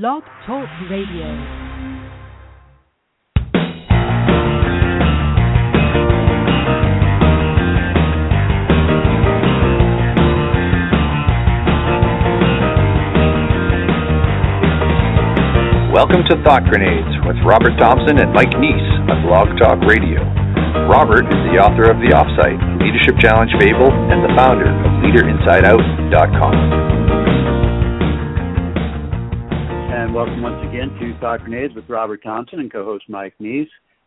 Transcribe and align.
Blog 0.00 0.24
Talk 0.44 0.66
Radio. 0.90 1.22
Welcome 15.92 16.24
to 16.26 16.42
Thought 16.42 16.64
Grenades 16.68 17.06
with 17.24 17.36
Robert 17.46 17.78
Thompson 17.78 18.18
and 18.18 18.32
Mike 18.32 18.50
Neiss 18.58 18.82
on 19.06 19.22
Blog 19.22 19.56
Talk 19.60 19.78
Radio. 19.86 20.24
Robert 20.90 21.24
is 21.26 21.40
the 21.54 21.62
author 21.62 21.88
of 21.88 21.98
The 22.02 22.10
Offsite, 22.10 22.58
Leadership 22.82 23.14
Challenge 23.20 23.52
Fable, 23.60 23.92
and 24.10 24.24
the 24.24 24.34
founder 24.34 24.66
of 24.66 24.90
LeaderInsideOut.com. 25.06 26.83
welcome 30.14 30.42
once 30.42 30.64
again 30.68 30.90
to 31.00 31.18
Thought 31.18 31.40
Grenades 31.40 31.74
with 31.74 31.88
Robert 31.88 32.22
Thompson 32.22 32.60
and 32.60 32.70
co-host 32.70 33.02
Mike 33.08 33.34
Neiss. 33.40 33.66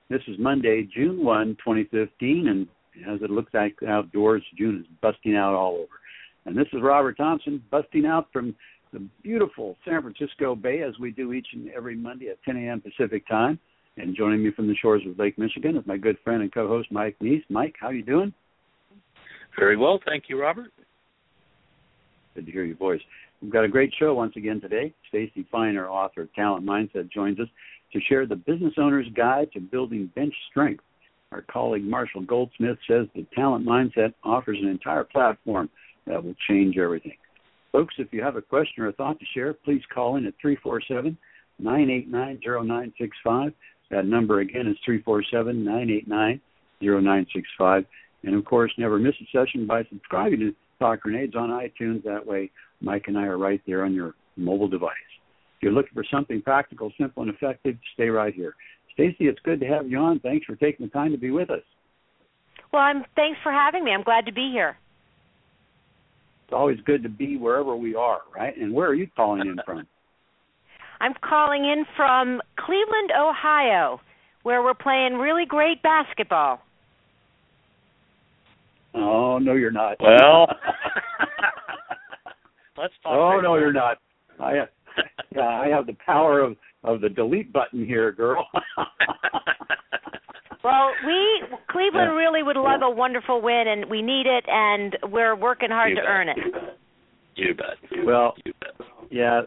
This 0.09 0.21
is 0.29 0.39
Monday, 0.39 0.87
June 0.95 1.21
1, 1.21 1.57
2015, 1.57 2.47
and 2.47 2.65
as 3.05 3.21
it 3.21 3.29
looks 3.29 3.53
like 3.53 3.75
outdoors, 3.85 4.41
June 4.57 4.79
is 4.79 4.85
busting 5.01 5.35
out 5.35 5.53
all 5.53 5.73
over. 5.73 5.99
And 6.45 6.57
this 6.57 6.67
is 6.71 6.81
Robert 6.81 7.17
Thompson 7.17 7.61
busting 7.69 8.05
out 8.05 8.29
from 8.31 8.55
the 8.93 9.05
beautiful 9.21 9.75
San 9.83 10.01
Francisco 10.01 10.55
Bay 10.55 10.81
as 10.81 10.97
we 10.97 11.11
do 11.11 11.33
each 11.33 11.47
and 11.51 11.69
every 11.71 11.97
Monday 11.97 12.29
at 12.29 12.41
10 12.43 12.55
a.m. 12.55 12.79
Pacific 12.79 13.27
time. 13.27 13.59
And 13.97 14.15
joining 14.15 14.41
me 14.41 14.51
from 14.51 14.69
the 14.69 14.75
shores 14.77 15.01
of 15.05 15.19
Lake 15.19 15.37
Michigan 15.37 15.75
is 15.75 15.85
my 15.85 15.97
good 15.97 16.15
friend 16.23 16.41
and 16.41 16.53
co-host 16.53 16.89
Mike 16.89 17.17
Neiss. 17.19 17.43
Mike, 17.49 17.75
how 17.81 17.89
you 17.89 18.01
doing? 18.01 18.33
Very 19.59 19.75
well, 19.75 19.99
thank 20.05 20.29
you, 20.29 20.39
Robert. 20.39 20.71
Good 22.37 22.45
to 22.45 22.51
hear 22.51 22.65
your 22.65 22.77
voice. 22.77 23.01
We've 23.41 23.51
got 23.51 23.63
a 23.63 23.67
great 23.67 23.91
show 23.97 24.13
once 24.13 24.35
again 24.35 24.61
today. 24.61 24.93
Stacy 25.09 25.47
Feiner, 25.51 25.89
author 25.89 26.21
of 26.21 26.33
Talent 26.35 26.63
Mindset, 26.63 27.11
joins 27.11 27.39
us 27.39 27.47
to 27.93 27.99
share 28.01 28.27
the 28.27 28.35
business 28.35 28.75
owner's 28.77 29.07
guide 29.15 29.51
to 29.53 29.59
building 29.59 30.11
bench 30.13 30.35
strength. 30.51 30.83
Our 31.31 31.41
colleague 31.51 31.83
Marshall 31.83 32.21
Goldsmith 32.21 32.77
says 32.87 33.07
the 33.15 33.25
Talent 33.33 33.65
Mindset 33.65 34.13
offers 34.23 34.59
an 34.61 34.67
entire 34.67 35.03
platform 35.03 35.67
that 36.05 36.23
will 36.23 36.35
change 36.47 36.77
everything. 36.77 37.17
Folks, 37.71 37.95
if 37.97 38.13
you 38.13 38.21
have 38.21 38.35
a 38.35 38.41
question 38.43 38.83
or 38.83 38.89
a 38.89 38.93
thought 38.93 39.17
to 39.17 39.25
share, 39.33 39.55
please 39.55 39.81
call 39.91 40.17
in 40.17 40.27
at 40.27 40.35
347 40.39 41.17
989 41.57 42.39
0965. 42.45 43.51
That 43.89 44.05
number 44.05 44.41
again 44.41 44.67
is 44.67 44.77
347 44.85 45.63
989 45.63 46.39
0965. 46.81 47.85
And 48.25 48.35
of 48.35 48.45
course, 48.45 48.71
never 48.77 48.99
miss 48.99 49.15
a 49.21 49.25
session 49.35 49.65
by 49.65 49.85
subscribing 49.85 50.39
to 50.41 50.55
Thought 50.79 51.01
Grenades 51.01 51.35
on 51.35 51.49
iTunes. 51.49 52.03
That 52.03 52.25
way, 52.25 52.51
Mike 52.81 53.05
and 53.07 53.17
I 53.17 53.23
are 53.23 53.37
right 53.37 53.61
there 53.65 53.83
on 53.83 53.93
your 53.93 54.13
mobile 54.35 54.67
device. 54.67 54.91
If 55.57 55.63
you're 55.63 55.71
looking 55.71 55.93
for 55.93 56.05
something 56.11 56.41
practical, 56.41 56.91
simple, 56.99 57.23
and 57.23 57.33
effective, 57.33 57.77
stay 57.93 58.09
right 58.09 58.33
here. 58.33 58.55
Stacy, 58.93 59.27
it's 59.27 59.39
good 59.43 59.59
to 59.59 59.65
have 59.67 59.89
you 59.89 59.97
on. 59.97 60.19
Thanks 60.19 60.45
for 60.45 60.55
taking 60.55 60.85
the 60.85 60.91
time 60.91 61.11
to 61.11 61.17
be 61.17 61.31
with 61.31 61.49
us. 61.49 61.63
Well, 62.71 62.81
I'm 62.81 63.03
thanks 63.15 63.39
for 63.43 63.51
having 63.51 63.83
me. 63.83 63.91
I'm 63.91 64.03
glad 64.03 64.25
to 64.25 64.33
be 64.33 64.49
here. 64.51 64.77
It's 66.45 66.53
always 66.53 66.79
good 66.85 67.03
to 67.03 67.09
be 67.09 67.37
wherever 67.37 67.75
we 67.75 67.95
are, 67.95 68.21
right? 68.35 68.55
And 68.55 68.73
where 68.73 68.87
are 68.87 68.93
you 68.93 69.07
calling 69.15 69.41
in 69.41 69.57
from? 69.65 69.87
I'm 70.99 71.13
calling 71.21 71.63
in 71.63 71.85
from 71.95 72.41
Cleveland, 72.57 73.11
Ohio, 73.17 73.99
where 74.43 74.63
we're 74.63 74.73
playing 74.73 75.15
really 75.15 75.45
great 75.45 75.83
basketball. 75.83 76.61
Oh 78.93 79.37
no, 79.39 79.53
you're 79.53 79.71
not. 79.71 79.97
Well, 79.99 80.47
let's 82.77 82.93
talk. 83.03 83.13
Oh 83.13 83.39
no, 83.41 83.55
you're 83.55 83.73
not. 83.73 83.97
I 84.39 84.53
have, 84.53 84.67
yeah, 85.35 85.47
I 85.47 85.67
have 85.67 85.87
the 85.87 85.95
power 86.05 86.39
of 86.41 86.55
of 86.83 87.01
the 87.01 87.09
delete 87.09 87.51
button 87.51 87.85
here, 87.85 88.11
girl. 88.11 88.47
well, 90.63 90.91
we 91.05 91.43
Cleveland 91.69 92.15
really 92.15 92.43
would 92.43 92.57
love 92.57 92.81
a 92.83 92.89
wonderful 92.89 93.41
win, 93.41 93.67
and 93.67 93.89
we 93.89 94.01
need 94.01 94.25
it, 94.25 94.43
and 94.47 94.97
we're 95.11 95.35
working 95.35 95.69
hard 95.69 95.89
You 95.91 95.95
to 95.97 96.01
bet. 96.01 96.09
earn 96.09 96.29
it. 96.29 96.37
You 97.35 97.53
bet. 97.53 98.05
Well, 98.05 98.33
You 98.45 98.53
bet. 98.59 98.71
yeah, 99.11 99.41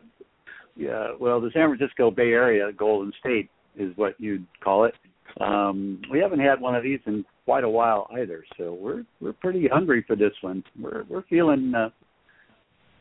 yeah. 0.77 1.09
Well, 1.19 1.41
the 1.41 1.51
San 1.53 1.69
Francisco 1.77 2.11
Bay 2.11 2.31
Area, 2.33 2.71
Golden 2.73 3.13
State, 3.21 3.51
is 3.77 3.93
what 3.97 4.15
you'd 4.19 4.47
call 4.63 4.85
it. 4.85 4.95
Um, 5.41 6.01
we 6.11 6.19
haven't 6.19 6.41
had 6.41 6.61
one 6.61 6.75
of 6.75 6.83
these 6.83 7.01
in 7.07 7.25
quite 7.45 7.65
a 7.65 7.69
while 7.69 8.09
either, 8.17 8.45
so 8.57 8.75
we're 8.75 9.05
we're 9.21 9.33
pretty 9.33 9.69
hungry 9.69 10.05
for 10.07 10.17
this 10.17 10.33
one. 10.41 10.63
We're 10.81 11.05
we're 11.09 11.23
feeling 11.23 11.73
uh, 11.75 11.91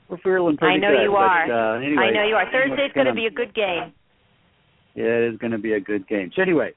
we're 0.09 0.17
feeling 0.19 0.57
pretty 0.57 0.75
I 0.75 0.78
know 0.78 0.95
good. 0.95 1.03
you 1.03 1.12
but, 1.12 1.17
are. 1.17 1.75
Uh, 1.75 1.79
anyway, 1.81 2.03
I 2.03 2.12
know 2.12 2.28
you 2.28 2.35
are. 2.35 2.44
what's 2.44 2.51
Thursday's 2.51 2.91
going 2.94 3.07
to 3.07 3.13
be 3.13 3.28
a 3.28 3.31
good 3.31 3.53
game. 3.53 3.94
Yeah, 4.95 5.06
it 5.06 5.34
is 5.34 5.40
going 5.40 5.51
to 5.51 5.59
be 5.59 5.73
a 5.73 5.79
good 5.79 6.07
game. 6.07 6.31
So 6.35 6.41
anyway, 6.41 6.72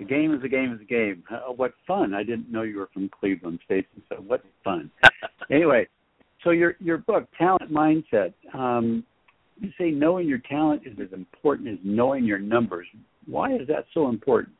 a 0.00 0.04
game 0.04 0.34
is 0.34 0.42
a 0.44 0.48
game 0.48 0.72
is 0.72 0.80
a 0.80 0.84
game. 0.84 1.22
Uh, 1.30 1.52
what 1.52 1.72
fun! 1.86 2.14
I 2.14 2.22
didn't 2.22 2.50
know 2.50 2.62
you 2.62 2.78
were 2.78 2.90
from 2.92 3.08
Cleveland, 3.08 3.60
Stacy. 3.64 3.86
So 4.08 4.16
what 4.16 4.42
fun. 4.64 4.90
anyway, 5.50 5.86
so 6.44 6.50
your 6.50 6.74
your 6.80 6.98
book, 6.98 7.28
Talent 7.38 7.72
Mindset. 7.72 8.34
Um, 8.54 9.04
you 9.60 9.70
say 9.78 9.90
knowing 9.90 10.26
your 10.28 10.38
talent 10.38 10.82
is 10.86 10.98
as 11.00 11.12
important 11.12 11.68
as 11.68 11.78
knowing 11.84 12.24
your 12.24 12.38
numbers. 12.38 12.86
Why 13.26 13.54
is 13.54 13.68
that 13.68 13.84
so 13.94 14.08
important? 14.08 14.54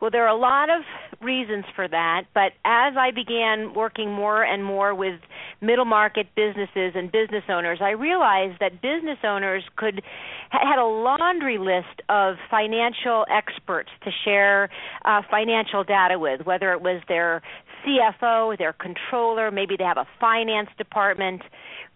Well, 0.00 0.10
there 0.10 0.26
are 0.26 0.36
a 0.36 0.38
lot 0.38 0.68
of 0.68 0.82
reasons 1.22 1.64
for 1.74 1.88
that, 1.88 2.24
but 2.34 2.52
as 2.64 2.94
I 2.98 3.10
began 3.14 3.72
working 3.72 4.12
more 4.12 4.42
and 4.42 4.62
more 4.62 4.94
with 4.94 5.20
middle 5.62 5.86
market 5.86 6.26
businesses 6.36 6.92
and 6.94 7.10
business 7.10 7.44
owners, 7.48 7.78
I 7.80 7.90
realized 7.90 8.60
that 8.60 8.82
business 8.82 9.18
owners 9.24 9.64
could 9.76 10.02
ha- 10.50 10.68
had 10.68 10.78
a 10.78 10.84
laundry 10.84 11.56
list 11.56 12.02
of 12.10 12.36
financial 12.50 13.24
experts 13.30 13.88
to 14.04 14.10
share 14.24 14.68
uh, 15.06 15.22
financial 15.30 15.82
data 15.82 16.18
with, 16.18 16.42
whether 16.44 16.72
it 16.72 16.82
was 16.82 17.00
their 17.08 17.42
CFO, 17.86 18.58
their 18.58 18.74
controller, 18.74 19.50
maybe 19.50 19.76
they 19.78 19.84
have 19.84 19.96
a 19.96 20.06
finance 20.20 20.68
department, 20.76 21.40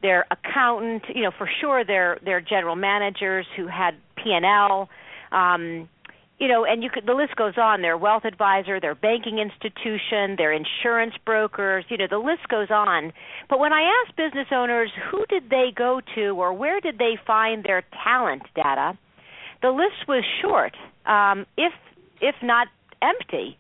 their 0.01 0.25
accountant, 0.31 1.03
you 1.15 1.23
know, 1.23 1.33
for 1.37 1.49
sure 1.61 1.85
their 1.85 2.19
their 2.25 2.41
general 2.41 2.77
managers 2.77 3.45
who 3.57 3.67
had 3.67 3.95
P&L 4.17 4.89
um 5.33 5.89
you 6.41 6.49
know, 6.49 6.65
and 6.65 6.83
you 6.83 6.89
could 6.91 7.07
the 7.07 7.13
list 7.13 7.37
goes 7.37 7.59
on. 7.59 7.83
Their 7.83 7.99
wealth 7.99 8.25
advisor, 8.25 8.81
their 8.81 8.95
banking 8.95 9.39
institution, 9.39 10.37
their 10.37 10.53
insurance 10.53 11.15
brokers, 11.25 11.85
you 11.91 11.99
know, 11.99 12.07
the 12.11 12.19
list 12.19 12.49
goes 12.49 12.71
on. 12.71 13.13
But 13.49 13.59
when 13.61 13.73
I 13.75 13.83
asked 13.83 14.17
business 14.17 14.49
owners 14.51 14.91
who 15.11 15.27
did 15.29 15.51
they 15.51 15.69
go 15.77 16.01
to 16.15 16.31
or 16.31 16.55
where 16.55 16.81
did 16.81 16.99
they 16.99 17.19
find 17.27 17.63
their 17.63 17.85
talent 18.03 18.43
data, 18.57 18.99
the 19.61 19.71
list 19.71 20.09
was 20.09 20.25
short, 20.41 20.75
um, 21.07 21.45
if 21.59 21.75
if 22.23 22.35
not 22.43 22.69
empty. 23.03 23.57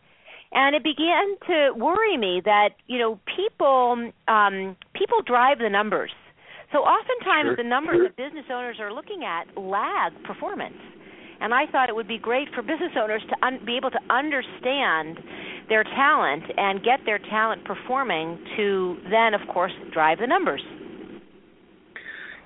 And 0.52 0.74
it 0.74 0.82
began 0.82 1.36
to 1.46 1.72
worry 1.76 2.16
me 2.16 2.42
that, 2.44 2.70
you 2.86 2.98
know, 2.98 3.20
people 3.36 4.10
um 4.26 4.76
people 4.94 5.20
drive 5.24 5.58
the 5.58 5.68
numbers. 5.68 6.12
So 6.72 6.78
oftentimes 6.78 7.48
Sure. 7.48 7.56
the 7.56 7.64
numbers 7.64 8.00
that 8.04 8.16
business 8.16 8.46
owners 8.48 8.76
are 8.80 8.92
looking 8.92 9.22
at 9.24 9.44
lag 9.58 10.12
performance 10.24 10.78
and 11.40 11.54
I 11.54 11.66
thought 11.70 11.88
it 11.88 11.94
would 11.94 12.08
be 12.08 12.18
great 12.18 12.48
for 12.54 12.62
business 12.62 12.92
owners 13.00 13.22
to 13.28 13.46
un- 13.46 13.60
be 13.64 13.76
able 13.76 13.90
to 13.90 14.00
understand 14.10 15.18
their 15.68 15.84
talent 15.84 16.44
and 16.56 16.82
get 16.82 17.00
their 17.06 17.18
talent 17.18 17.64
performing 17.64 18.38
to 18.56 18.96
then, 19.10 19.34
of 19.34 19.40
course, 19.52 19.72
drive 19.92 20.18
the 20.18 20.26
numbers. 20.26 20.62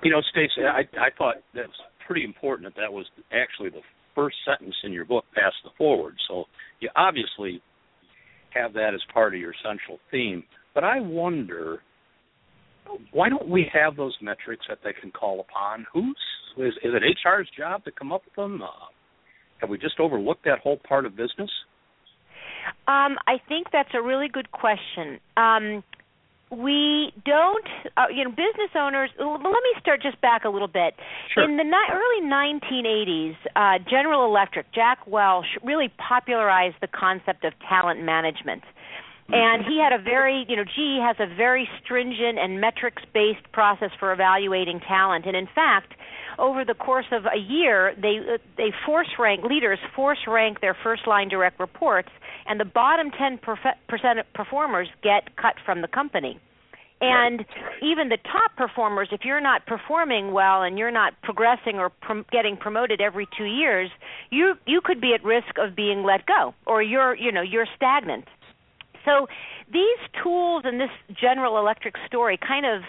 You 0.03 0.11
know, 0.11 0.21
Stacy, 0.31 0.65
I 0.65 0.81
I 0.99 1.09
thought 1.17 1.35
that's 1.53 1.71
pretty 2.05 2.23
important 2.23 2.73
that 2.73 2.79
that 2.79 2.93
was 2.93 3.05
actually 3.31 3.69
the 3.69 3.81
first 4.13 4.37
sentence 4.45 4.75
in 4.83 4.93
your 4.93 5.05
book, 5.05 5.25
past 5.33 5.55
the 5.63 5.71
forward. 5.77 6.15
So 6.27 6.45
you 6.79 6.89
obviously 6.95 7.61
have 8.51 8.73
that 8.73 8.93
as 8.93 9.01
part 9.13 9.33
of 9.33 9.39
your 9.39 9.53
central 9.63 9.99
theme. 10.11 10.43
But 10.73 10.83
I 10.83 10.99
wonder, 11.01 11.81
why 13.11 13.29
don't 13.29 13.49
we 13.49 13.69
have 13.73 13.95
those 13.95 14.15
metrics 14.21 14.65
that 14.69 14.79
they 14.83 14.93
can 14.99 15.11
call 15.11 15.41
upon? 15.41 15.85
Who's 15.91 16.15
is, 16.57 16.73
is 16.83 16.93
it 16.93 17.03
HR's 17.23 17.49
job 17.57 17.83
to 17.85 17.91
come 17.91 18.11
up 18.11 18.23
with 18.25 18.35
them? 18.35 18.61
Uh, 18.61 18.67
have 19.59 19.69
we 19.69 19.77
just 19.77 19.99
overlooked 19.99 20.45
that 20.45 20.59
whole 20.59 20.77
part 20.77 21.05
of 21.05 21.15
business? 21.15 21.49
Um, 22.87 23.17
I 23.27 23.37
think 23.47 23.67
that's 23.71 23.89
a 23.93 24.01
really 24.01 24.27
good 24.27 24.51
question. 24.51 25.19
Um, 25.37 25.83
we 26.51 27.11
don't, 27.25 27.67
uh, 27.97 28.05
you 28.13 28.23
know, 28.23 28.29
business 28.29 28.69
owners. 28.75 29.09
Let 29.19 29.41
me 29.41 29.73
start 29.79 30.01
just 30.01 30.19
back 30.21 30.45
a 30.45 30.49
little 30.49 30.67
bit. 30.67 30.93
Sure. 31.33 31.43
In 31.43 31.57
the 31.57 31.63
ni- 31.63 31.91
early 31.91 32.21
1980s, 32.21 33.35
uh, 33.55 33.79
General 33.89 34.25
Electric, 34.25 34.71
Jack 34.73 34.99
Welch, 35.07 35.45
really 35.63 35.91
popularized 35.97 36.75
the 36.81 36.87
concept 36.87 37.43
of 37.45 37.53
talent 37.67 38.03
management. 38.03 38.63
And 39.27 39.65
he 39.65 39.81
had 39.81 39.91
a 39.91 40.01
very, 40.01 40.45
you 40.47 40.55
know, 40.55 40.63
GE 40.63 41.01
has 41.01 41.15
a 41.19 41.25
very 41.35 41.67
stringent 41.83 42.37
and 42.37 42.61
metrics 42.61 43.01
based 43.11 43.51
process 43.51 43.89
for 43.99 44.13
evaluating 44.13 44.79
talent. 44.81 45.25
And 45.25 45.35
in 45.35 45.47
fact, 45.47 45.95
over 46.37 46.65
the 46.65 46.73
course 46.73 47.05
of 47.11 47.25
a 47.25 47.37
year, 47.37 47.93
they 48.01 48.19
uh, 48.19 48.37
they 48.57 48.71
force 48.85 49.09
rank 49.19 49.43
leaders 49.43 49.79
force 49.95 50.19
rank 50.27 50.61
their 50.61 50.75
first 50.83 51.07
line 51.07 51.29
direct 51.29 51.59
reports, 51.59 52.09
and 52.45 52.59
the 52.59 52.65
bottom 52.65 53.11
10 53.11 53.39
percent 53.87 54.19
performers 54.33 54.87
get 55.01 55.35
cut 55.35 55.55
from 55.65 55.81
the 55.81 55.87
company. 55.87 56.39
And 57.01 57.45
even 57.81 58.07
the 58.07 58.17
top 58.17 58.55
performers, 58.55 59.09
if 59.11 59.25
you're 59.25 59.41
not 59.41 59.65
performing 59.65 60.31
well 60.31 60.63
and 60.63 60.77
you're 60.77 60.91
not 60.91 61.13
progressing 61.23 61.75
or 61.75 61.89
prom- 61.89 62.25
getting 62.31 62.55
promoted 62.55 63.01
every 63.01 63.27
two 63.37 63.43
years, 63.43 63.89
you 64.31 64.55
you 64.65 64.79
could 64.81 65.01
be 65.01 65.13
at 65.13 65.23
risk 65.23 65.57
of 65.57 65.75
being 65.75 66.03
let 66.03 66.25
go, 66.25 66.53
or 66.65 66.81
you're 66.81 67.15
you 67.15 67.31
know 67.31 67.41
you're 67.41 67.67
stagnant. 67.75 68.25
So 69.03 69.27
these 69.71 69.99
tools 70.23 70.63
and 70.65 70.79
this 70.79 70.89
General 71.19 71.57
Electric 71.57 71.95
story 72.07 72.37
kind 72.37 72.65
of 72.65 72.81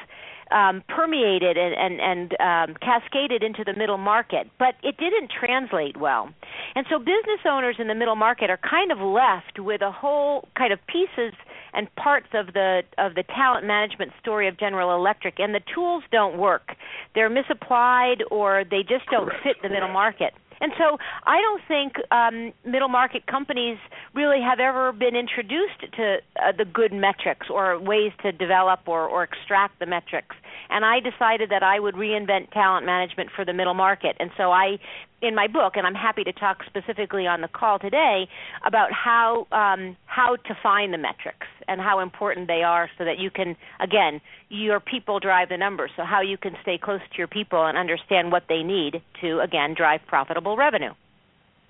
um, 0.50 0.82
permeated 0.88 1.56
and, 1.56 1.74
and, 1.74 2.00
and 2.00 2.32
um, 2.40 2.76
cascaded 2.80 3.42
into 3.42 3.64
the 3.64 3.74
middle 3.74 3.98
market, 3.98 4.48
but 4.58 4.74
it 4.82 4.96
didn't 4.96 5.30
translate 5.30 5.96
well. 5.96 6.28
And 6.74 6.86
so 6.90 6.98
business 6.98 7.40
owners 7.44 7.76
in 7.78 7.88
the 7.88 7.94
middle 7.94 8.16
market 8.16 8.50
are 8.50 8.58
kind 8.58 8.92
of 8.92 8.98
left 8.98 9.58
with 9.58 9.82
a 9.82 9.90
whole 9.90 10.48
kind 10.56 10.72
of 10.72 10.78
pieces 10.86 11.32
and 11.72 11.94
parts 11.96 12.28
of 12.32 12.54
the 12.54 12.82
of 12.96 13.14
the 13.14 13.22
talent 13.22 13.66
management 13.66 14.12
story 14.20 14.48
of 14.48 14.58
General 14.58 14.96
Electric, 14.96 15.38
and 15.38 15.54
the 15.54 15.60
tools 15.74 16.02
don't 16.10 16.38
work. 16.38 16.74
They're 17.14 17.30
misapplied 17.30 18.22
or 18.30 18.64
they 18.68 18.82
just 18.82 19.06
don't 19.10 19.28
Correct. 19.28 19.42
fit 19.42 19.56
the 19.62 19.68
middle 19.68 19.92
market. 19.92 20.32
And 20.60 20.72
so 20.78 20.98
I 21.24 21.40
don't 21.40 21.62
think 21.68 21.94
um, 22.10 22.52
middle 22.64 22.88
market 22.88 23.26
companies 23.26 23.78
really 24.14 24.40
have 24.40 24.60
ever 24.60 24.92
been 24.92 25.14
introduced 25.16 25.80
to 25.96 26.18
uh, 26.42 26.52
the 26.56 26.64
good 26.64 26.92
metrics 26.92 27.48
or 27.50 27.78
ways 27.78 28.12
to 28.22 28.32
develop 28.32 28.80
or, 28.86 29.06
or 29.06 29.22
extract 29.22 29.78
the 29.78 29.86
metrics. 29.86 30.34
And 30.70 30.84
I 30.84 31.00
decided 31.00 31.50
that 31.50 31.62
I 31.62 31.80
would 31.80 31.94
reinvent 31.94 32.50
talent 32.52 32.86
management 32.86 33.30
for 33.34 33.44
the 33.44 33.52
middle 33.52 33.74
market. 33.74 34.16
And 34.20 34.30
so 34.36 34.50
I, 34.50 34.78
in 35.22 35.34
my 35.34 35.46
book, 35.46 35.76
and 35.76 35.86
I'm 35.86 35.94
happy 35.94 36.24
to 36.24 36.32
talk 36.32 36.58
specifically 36.66 37.26
on 37.26 37.40
the 37.40 37.48
call 37.48 37.78
today 37.78 38.28
about 38.64 38.92
how 38.92 39.46
um, 39.52 39.96
how 40.06 40.36
to 40.36 40.56
find 40.62 40.92
the 40.92 40.98
metrics 40.98 41.46
and 41.68 41.80
how 41.80 42.00
important 42.00 42.46
they 42.46 42.62
are, 42.62 42.88
so 42.98 43.04
that 43.04 43.18
you 43.18 43.30
can 43.30 43.56
again 43.80 44.20
your 44.48 44.80
people 44.80 45.18
drive 45.18 45.48
the 45.48 45.56
numbers. 45.56 45.90
So 45.96 46.04
how 46.04 46.20
you 46.20 46.36
can 46.36 46.56
stay 46.62 46.78
close 46.78 47.00
to 47.12 47.18
your 47.18 47.26
people 47.26 47.66
and 47.66 47.76
understand 47.78 48.32
what 48.32 48.44
they 48.48 48.62
need 48.62 49.02
to 49.20 49.40
again 49.40 49.74
drive 49.76 50.00
profitable 50.06 50.56
revenue. 50.56 50.92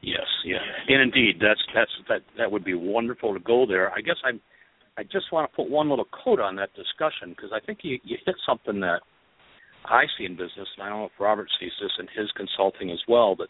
Yes, 0.03 0.27
yeah, 0.45 0.59
and 0.89 1.03
indeed, 1.03 1.37
that's 1.41 1.61
that's 1.75 1.91
that 2.09 2.23
that 2.39 2.53
would 2.53 2.65
be 2.65 2.75
wonderful 2.75 3.33
to 3.35 3.41
go 3.41 3.67
there. 3.67 3.93
I 3.93 4.01
guess 4.01 4.17
I'm. 4.25 4.41
I 4.99 5.03
just 5.03 5.31
want 5.31 5.51
to 5.51 5.57
put 5.57 5.71
one 5.71 5.91
little 5.91 6.07
coat 6.25 6.41
on 6.41 6.57
that 6.57 6.71
discussion 6.75 7.31
because 7.31 7.51
I 7.55 7.61
think 7.65 7.81
you, 7.83 7.99
you 8.03 8.17
hit 8.25 8.35
something 8.47 8.81
that 8.81 9.01
I 9.85 10.05
see 10.17 10.25
in 10.25 10.33
business, 10.33 10.69
and 10.77 10.85
I 10.85 10.89
don't 10.89 11.01
know 11.01 11.05
if 11.07 11.21
Robert 11.21 11.49
sees 11.61 11.73
this 11.81 11.93
in 11.99 12.07
his 12.21 12.31
consulting 12.33 12.91
as 12.91 13.01
well. 13.07 13.37
But 13.37 13.49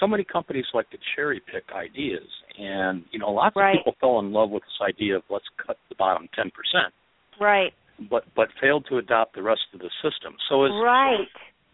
so 0.00 0.06
many 0.06 0.24
companies 0.24 0.64
like 0.74 0.88
to 0.90 0.98
cherry 1.14 1.40
pick 1.52 1.64
ideas, 1.74 2.26
and 2.58 3.04
you 3.10 3.18
know, 3.18 3.30
lots 3.30 3.56
Right. 3.56 3.76
of 3.76 3.78
people 3.78 3.94
fell 4.00 4.18
in 4.20 4.32
love 4.32 4.50
with 4.50 4.62
this 4.62 4.80
idea 4.80 5.16
of 5.16 5.22
let's 5.28 5.44
cut 5.64 5.78
the 5.88 5.94
bottom 5.94 6.28
ten 6.34 6.50
percent, 6.50 6.92
Right. 7.38 7.74
but 8.10 8.24
but 8.34 8.48
failed 8.60 8.86
to 8.86 8.98
adopt 8.98 9.34
the 9.34 9.42
rest 9.42 9.66
of 9.74 9.80
the 9.80 9.90
system. 10.02 10.36
So 10.48 10.64
is 10.64 10.72
Right. 10.72 11.28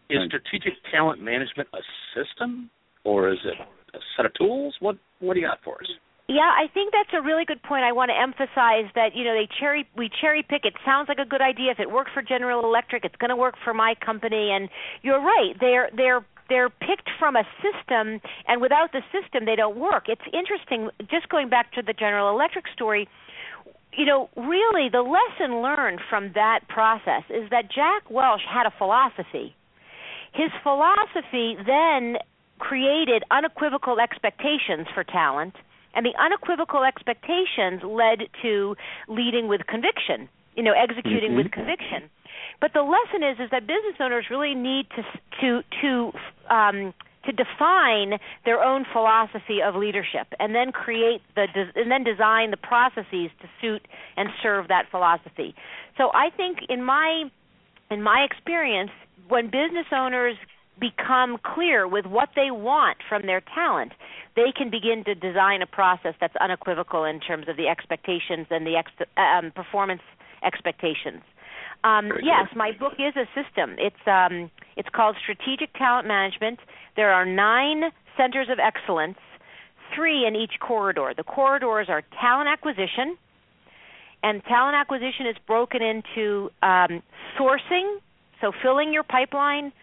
is 0.09 0.19
strategic 0.27 0.73
talent 0.91 1.21
management 1.21 1.69
a 1.73 1.81
system 2.13 2.69
or 3.03 3.29
is 3.29 3.39
it 3.45 3.57
a 3.93 3.99
set 4.15 4.25
of 4.25 4.33
tools? 4.33 4.75
What 4.79 4.97
what 5.19 5.33
do 5.33 5.39
you 5.39 5.47
got 5.47 5.63
for 5.63 5.81
us? 5.81 5.89
Yeah, 6.33 6.49
I 6.49 6.65
think 6.73 6.91
that's 6.91 7.13
a 7.13 7.21
really 7.21 7.45
good 7.45 7.61
point. 7.61 7.83
I 7.83 7.91
want 7.91 8.09
to 8.09 8.17
emphasize 8.17 8.89
that 8.95 9.13
you 9.13 9.23
know 9.23 9.35
they 9.37 9.47
cherry 9.59 9.85
we 9.95 10.09
cherry 10.09 10.41
pick. 10.41 10.65
It 10.65 10.73
sounds 10.83 11.07
like 11.07 11.19
a 11.19 11.29
good 11.29 11.41
idea. 11.41 11.69
If 11.69 11.79
it 11.79 11.91
worked 11.91 12.09
for 12.11 12.23
General 12.23 12.65
Electric, 12.65 13.05
it's 13.05 13.15
going 13.17 13.29
to 13.29 13.35
work 13.35 13.53
for 13.63 13.71
my 13.71 13.93
company. 14.03 14.49
And 14.49 14.67
you're 15.03 15.21
right. 15.21 15.53
They're 15.59 15.91
they're 15.95 16.25
they're 16.49 16.69
picked 16.71 17.09
from 17.19 17.35
a 17.35 17.43
system, 17.61 18.19
and 18.47 18.61
without 18.61 18.91
the 18.93 19.01
system, 19.13 19.45
they 19.45 19.55
don't 19.55 19.77
work. 19.77 20.09
It's 20.09 20.25
interesting. 20.33 20.89
Just 21.11 21.29
going 21.29 21.49
back 21.49 21.71
to 21.73 21.83
the 21.83 21.93
General 21.93 22.33
Electric 22.33 22.65
story, 22.73 23.07
you 23.95 24.05
know, 24.05 24.29
really 24.35 24.89
the 24.89 25.05
lesson 25.05 25.61
learned 25.61 26.01
from 26.09 26.31
that 26.33 26.61
process 26.67 27.23
is 27.29 27.47
that 27.51 27.69
Jack 27.69 28.09
Welch 28.09 28.41
had 28.49 28.65
a 28.65 28.73
philosophy. 28.79 29.55
His 30.33 30.49
philosophy 30.63 31.57
then 31.63 32.17
created 32.57 33.23
unequivocal 33.29 33.99
expectations 33.99 34.87
for 34.95 35.03
talent, 35.03 35.53
and 35.93 36.05
the 36.05 36.13
unequivocal 36.19 36.83
expectations 36.83 37.81
led 37.83 38.27
to 38.41 38.75
leading 39.07 39.47
with 39.47 39.61
conviction, 39.67 40.29
you 40.55 40.63
know, 40.63 40.73
executing 40.73 41.35
with 41.35 41.51
conviction. 41.51 42.09
But 42.59 42.73
the 42.73 42.81
lesson 42.81 43.23
is 43.23 43.39
is 43.39 43.49
that 43.51 43.67
business 43.67 43.95
owners 43.99 44.25
really 44.29 44.55
need 44.55 44.87
to 44.95 45.03
to 45.41 45.61
to 45.81 46.11
um, 46.53 46.93
to 47.25 47.31
define 47.31 48.19
their 48.45 48.61
own 48.61 48.85
philosophy 48.91 49.61
of 49.63 49.75
leadership 49.75 50.27
and 50.39 50.53
then 50.53 50.71
create 50.71 51.21
the 51.35 51.47
and 51.75 51.91
then 51.91 52.03
design 52.03 52.51
the 52.51 52.57
processes 52.57 53.31
to 53.41 53.47
suit 53.61 53.87
and 54.17 54.29
serve 54.41 54.67
that 54.67 54.85
philosophy. 54.91 55.55
So 55.97 56.11
I 56.13 56.29
think 56.35 56.59
in 56.69 56.83
my 56.83 57.25
in 57.89 58.01
my 58.01 58.25
experience 58.29 58.91
when 59.27 59.45
business 59.45 59.87
owners 59.91 60.35
become 60.83 61.37
clear 61.55 61.87
with 61.87 62.05
what 62.05 62.29
they 62.35 62.51
want 62.51 62.97
from 63.07 63.21
their 63.25 63.41
talent, 63.55 63.93
they 64.35 64.51
can 64.55 64.69
begin 64.69 65.03
to 65.05 65.15
design 65.15 65.61
a 65.61 65.65
process 65.65 66.13
that's 66.19 66.35
unequivocal 66.41 67.05
in 67.05 67.19
terms 67.21 67.47
of 67.47 67.55
the 67.55 67.67
expectations 67.67 68.47
and 68.49 68.67
the 68.67 68.75
ex- 68.75 69.09
um, 69.15 69.51
performance 69.51 70.01
expectations. 70.43 71.21
Um, 71.85 72.11
yes, 72.21 72.47
my 72.55 72.71
book 72.71 72.93
is 72.99 73.13
a 73.15 73.27
system. 73.35 73.75
It's 73.77 74.03
um, 74.07 74.49
it's 74.75 74.89
called 74.89 75.15
Strategic 75.21 75.73
Talent 75.73 76.07
Management. 76.07 76.59
There 76.95 77.11
are 77.11 77.25
nine 77.25 77.91
centers 78.17 78.47
of 78.49 78.57
excellence, 78.59 79.17
three 79.95 80.25
in 80.25 80.35
each 80.35 80.59
corridor. 80.59 81.13
The 81.15 81.23
corridors 81.23 81.87
are 81.89 82.03
talent 82.19 82.49
acquisition, 82.49 83.17
and 84.21 84.43
talent 84.45 84.75
acquisition 84.75 85.27
is 85.27 85.35
broken 85.45 85.81
into 85.81 86.51
um, 86.61 87.03
sourcing, 87.37 87.99
so 88.39 88.51
filling 88.61 88.93
your 88.93 89.03
pipeline, 89.03 89.73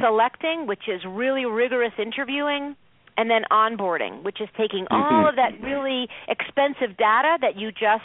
selecting, 0.00 0.66
which 0.66 0.88
is 0.88 1.02
really 1.06 1.44
rigorous 1.44 1.92
interviewing, 1.98 2.76
and 3.16 3.30
then 3.30 3.42
onboarding, 3.50 4.22
which 4.22 4.40
is 4.40 4.48
taking 4.56 4.86
all 4.90 5.02
mm-hmm. 5.02 5.28
of 5.28 5.36
that 5.36 5.60
really 5.62 6.08
expensive 6.28 6.96
data 6.96 7.38
that 7.40 7.56
you 7.56 7.70
just 7.70 8.04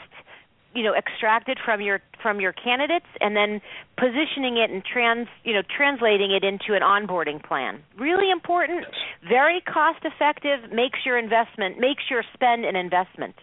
you 0.75 0.83
know 0.83 0.93
extracted 0.93 1.57
from 1.63 1.81
your 1.81 1.99
from 2.21 2.39
your 2.39 2.53
candidates 2.53 3.07
and 3.21 3.35
then 3.35 3.59
positioning 3.97 4.57
it 4.57 4.69
and 4.69 4.83
trans 4.85 5.27
you 5.43 5.53
know 5.53 5.61
translating 5.75 6.31
it 6.31 6.43
into 6.43 6.75
an 6.75 6.81
onboarding 6.81 7.43
plan. 7.43 7.81
Really 7.97 8.29
important 8.29 8.85
very 9.27 9.61
cost 9.61 9.99
effective 10.03 10.71
makes 10.71 10.99
your 11.05 11.17
investment 11.17 11.79
makes 11.79 12.03
your 12.09 12.23
spend 12.33 12.65
an 12.65 12.75
investment 12.75 13.35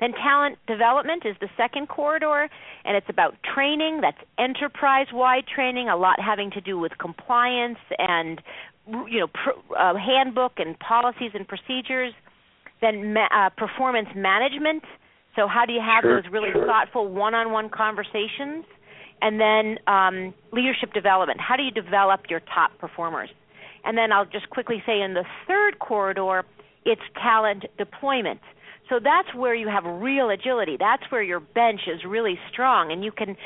then 0.00 0.12
talent 0.12 0.58
development 0.66 1.24
is 1.26 1.36
the 1.40 1.48
second 1.56 1.88
corridor, 1.88 2.48
and 2.84 2.96
it's 2.96 3.08
about 3.08 3.34
training. 3.54 4.00
That's 4.00 4.18
enterprise-wide 4.38 5.46
training, 5.46 5.88
a 5.88 5.96
lot 5.96 6.20
having 6.20 6.50
to 6.52 6.60
do 6.60 6.78
with 6.78 6.92
compliance 6.98 7.78
and 7.98 8.40
you 9.06 9.20
know 9.20 9.26
pr- 9.26 9.74
uh, 9.76 9.94
handbook 9.96 10.52
and 10.58 10.78
policies 10.78 11.32
and 11.34 11.46
procedures. 11.46 12.12
Then 12.80 13.12
ma- 13.12 13.28
uh, 13.34 13.50
performance 13.50 14.08
management. 14.14 14.84
So 15.34 15.46
how 15.48 15.64
do 15.66 15.72
you 15.72 15.80
have 15.80 16.02
Sure, 16.02 16.22
those 16.22 16.30
really 16.32 16.52
sure. 16.52 16.66
thoughtful 16.66 17.08
one-on-one 17.08 17.70
conversations? 17.70 18.64
And 19.20 19.40
then 19.40 19.78
um, 19.88 20.32
leadership 20.52 20.92
development. 20.92 21.40
How 21.40 21.56
do 21.56 21.64
you 21.64 21.72
develop 21.72 22.22
your 22.30 22.40
top 22.54 22.78
performers? 22.78 23.30
And 23.84 23.98
then 23.98 24.12
I'll 24.12 24.26
just 24.26 24.48
quickly 24.50 24.80
say 24.86 25.00
in 25.00 25.14
the 25.14 25.24
third 25.48 25.80
corridor, 25.80 26.44
it's 26.84 27.02
talent 27.20 27.64
deployment. 27.76 28.40
So 28.88 28.98
that's 29.02 29.34
where 29.34 29.54
you 29.54 29.68
have 29.68 29.84
real 29.84 30.30
agility. 30.30 30.76
That's 30.78 31.02
where 31.10 31.22
your 31.22 31.40
bench 31.40 31.80
is 31.86 32.00
really 32.06 32.38
strong 32.50 32.90
and 32.90 33.04
you 33.04 33.12
can 33.12 33.36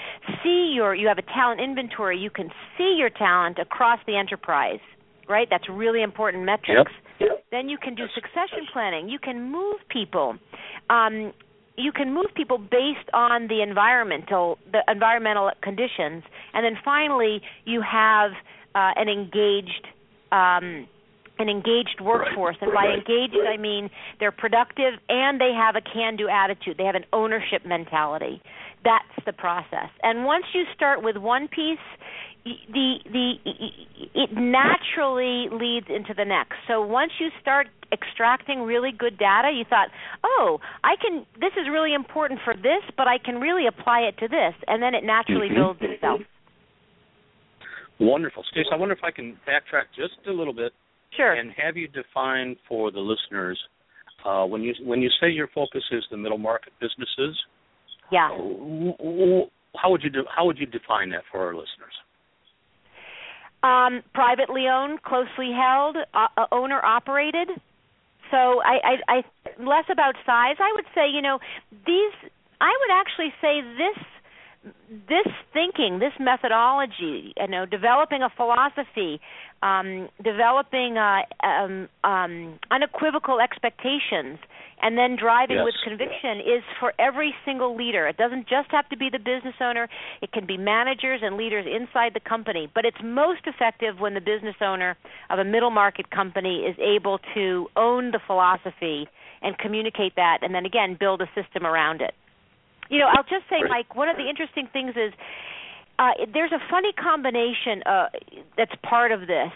see 0.42 0.72
your 0.74 0.94
you 0.94 1.08
have 1.08 1.18
a 1.18 1.22
talent 1.22 1.60
inventory, 1.60 2.18
you 2.18 2.30
can 2.30 2.50
see 2.78 2.96
your 2.98 3.10
talent 3.10 3.58
across 3.58 3.98
the 4.06 4.16
enterprise. 4.16 4.80
Right? 5.28 5.46
That's 5.48 5.68
really 5.68 6.02
important 6.02 6.44
metrics. 6.44 6.92
Then 7.50 7.68
you 7.68 7.78
can 7.78 7.94
do 7.94 8.04
succession 8.14 8.66
planning. 8.72 9.08
You 9.08 9.18
can 9.18 9.52
move 9.52 9.76
people. 9.88 10.36
Um, 10.90 11.32
you 11.76 11.92
can 11.92 12.12
move 12.12 12.26
people 12.34 12.58
based 12.58 13.08
on 13.14 13.48
the 13.48 13.62
environmental 13.62 14.58
the 14.70 14.80
environmental 14.88 15.50
conditions, 15.62 16.22
and 16.54 16.64
then 16.64 16.76
finally 16.84 17.40
you 17.64 17.82
have 17.82 18.32
uh, 18.74 18.92
an 18.96 19.08
engaged 19.08 19.86
um, 20.32 20.86
an 21.42 21.48
engaged 21.48 22.00
workforce. 22.00 22.56
And 22.60 22.72
by 22.72 22.86
right. 22.86 22.98
engaged, 22.98 23.36
I 23.36 23.56
mean 23.56 23.90
they're 24.18 24.32
productive 24.32 24.94
and 25.08 25.40
they 25.40 25.52
have 25.52 25.76
a 25.76 25.82
can-do 25.82 26.28
attitude. 26.28 26.78
They 26.78 26.84
have 26.84 26.94
an 26.94 27.04
ownership 27.12 27.66
mentality. 27.66 28.40
That's 28.84 29.26
the 29.26 29.32
process. 29.32 29.90
And 30.02 30.24
once 30.24 30.44
you 30.54 30.64
start 30.74 31.02
with 31.02 31.16
one 31.16 31.48
piece, 31.48 31.78
the 32.44 32.98
the 33.06 33.34
it 34.14 34.30
naturally 34.32 35.48
leads 35.52 35.86
into 35.88 36.14
the 36.14 36.24
next. 36.24 36.54
So 36.66 36.82
once 36.82 37.12
you 37.20 37.28
start 37.40 37.68
extracting 37.92 38.62
really 38.62 38.90
good 38.90 39.18
data, 39.18 39.52
you 39.54 39.64
thought, 39.68 39.88
"Oh, 40.24 40.60
I 40.82 40.96
can 40.96 41.26
this 41.38 41.52
is 41.56 41.68
really 41.70 41.94
important 41.94 42.40
for 42.44 42.54
this, 42.54 42.82
but 42.96 43.06
I 43.06 43.18
can 43.18 43.40
really 43.40 43.66
apply 43.66 44.00
it 44.00 44.18
to 44.18 44.28
this." 44.28 44.54
And 44.66 44.82
then 44.82 44.94
it 44.94 45.04
naturally 45.04 45.50
Mhm. 45.50 45.54
builds 45.54 45.82
itself. 45.82 46.20
Wonderful, 48.00 48.42
Stace. 48.44 48.66
I 48.72 48.76
wonder 48.76 48.94
if 48.94 49.04
I 49.04 49.12
can 49.12 49.38
backtrack 49.46 49.92
just 49.94 50.26
a 50.26 50.32
little 50.32 50.52
bit 50.54 50.72
Sure. 51.16 51.32
and 51.32 51.50
have 51.62 51.76
you 51.76 51.88
defined 51.88 52.56
for 52.68 52.90
the 52.90 53.00
listeners 53.00 53.58
uh, 54.24 54.44
when 54.44 54.62
you 54.62 54.74
when 54.84 55.00
you 55.02 55.10
say 55.20 55.28
your 55.30 55.48
focus 55.54 55.82
is 55.90 56.04
the 56.10 56.16
middle 56.16 56.38
market 56.38 56.72
businesses. 56.80 57.36
Yeah. 58.10 58.28
How 59.74 59.90
would 59.90 60.02
you 60.02 60.10
do, 60.10 60.24
how 60.34 60.44
would 60.44 60.58
you 60.58 60.66
define 60.66 61.10
that 61.10 61.22
for 61.30 61.40
our 61.40 61.54
listeners? 61.54 61.96
Um, 63.62 64.02
privately 64.12 64.66
owned, 64.68 65.02
closely 65.02 65.50
held, 65.56 65.96
uh, 65.96 66.26
uh 66.36 66.46
owner 66.52 66.84
operated. 66.84 67.48
So 68.30 68.60
I, 68.62 68.78
I, 68.84 68.94
I 69.08 69.16
less 69.62 69.84
about 69.90 70.14
size. 70.26 70.56
I 70.58 70.72
would 70.74 70.86
say, 70.94 71.08
you 71.12 71.22
know, 71.22 71.38
these. 71.86 72.30
I 72.60 72.70
would 72.80 72.94
actually 72.94 73.34
say 73.40 73.60
this 73.76 73.98
this 75.08 75.26
thinking, 75.52 75.98
this 75.98 76.12
methodology, 76.20 77.34
you 77.36 77.48
know, 77.48 77.66
developing 77.66 78.22
a 78.22 78.30
philosophy, 78.36 79.20
um, 79.62 80.08
developing 80.22 80.96
uh, 80.96 81.22
um, 81.44 81.88
um, 82.04 82.58
unequivocal 82.70 83.40
expectations, 83.40 84.38
and 84.80 84.98
then 84.98 85.16
driving 85.16 85.56
yes. 85.56 85.64
with 85.64 85.74
conviction 85.84 86.38
is 86.38 86.62
for 86.78 86.92
every 86.98 87.34
single 87.44 87.76
leader. 87.76 88.06
It 88.06 88.16
doesn't 88.16 88.48
just 88.48 88.70
have 88.70 88.88
to 88.90 88.96
be 88.96 89.08
the 89.10 89.18
business 89.18 89.54
owner, 89.60 89.88
it 90.20 90.32
can 90.32 90.46
be 90.46 90.56
managers 90.56 91.20
and 91.22 91.36
leaders 91.36 91.66
inside 91.66 92.14
the 92.14 92.20
company. 92.20 92.70
But 92.72 92.84
it's 92.84 92.98
most 93.02 93.42
effective 93.46 93.98
when 93.98 94.14
the 94.14 94.20
business 94.20 94.56
owner 94.60 94.96
of 95.30 95.38
a 95.38 95.44
middle 95.44 95.70
market 95.70 96.10
company 96.10 96.60
is 96.60 96.76
able 96.78 97.18
to 97.34 97.68
own 97.76 98.10
the 98.10 98.20
philosophy 98.26 99.08
and 99.42 99.58
communicate 99.58 100.14
that, 100.16 100.38
and 100.42 100.54
then 100.54 100.66
again, 100.66 100.96
build 100.98 101.20
a 101.20 101.26
system 101.34 101.66
around 101.66 102.00
it. 102.00 102.14
You 102.92 102.98
know, 102.98 103.08
I'll 103.08 103.24
just 103.24 103.48
say, 103.48 103.64
Mike, 103.66 103.96
one 103.96 104.10
of 104.10 104.16
the 104.16 104.28
interesting 104.28 104.68
things 104.70 104.92
is 104.96 105.16
uh, 105.98 106.12
there's 106.32 106.52
a 106.52 106.60
funny 106.68 106.92
combination 106.92 107.80
uh, 107.86 108.08
that's 108.56 108.72
part 108.84 109.12
of 109.12 109.20
this. 109.20 109.48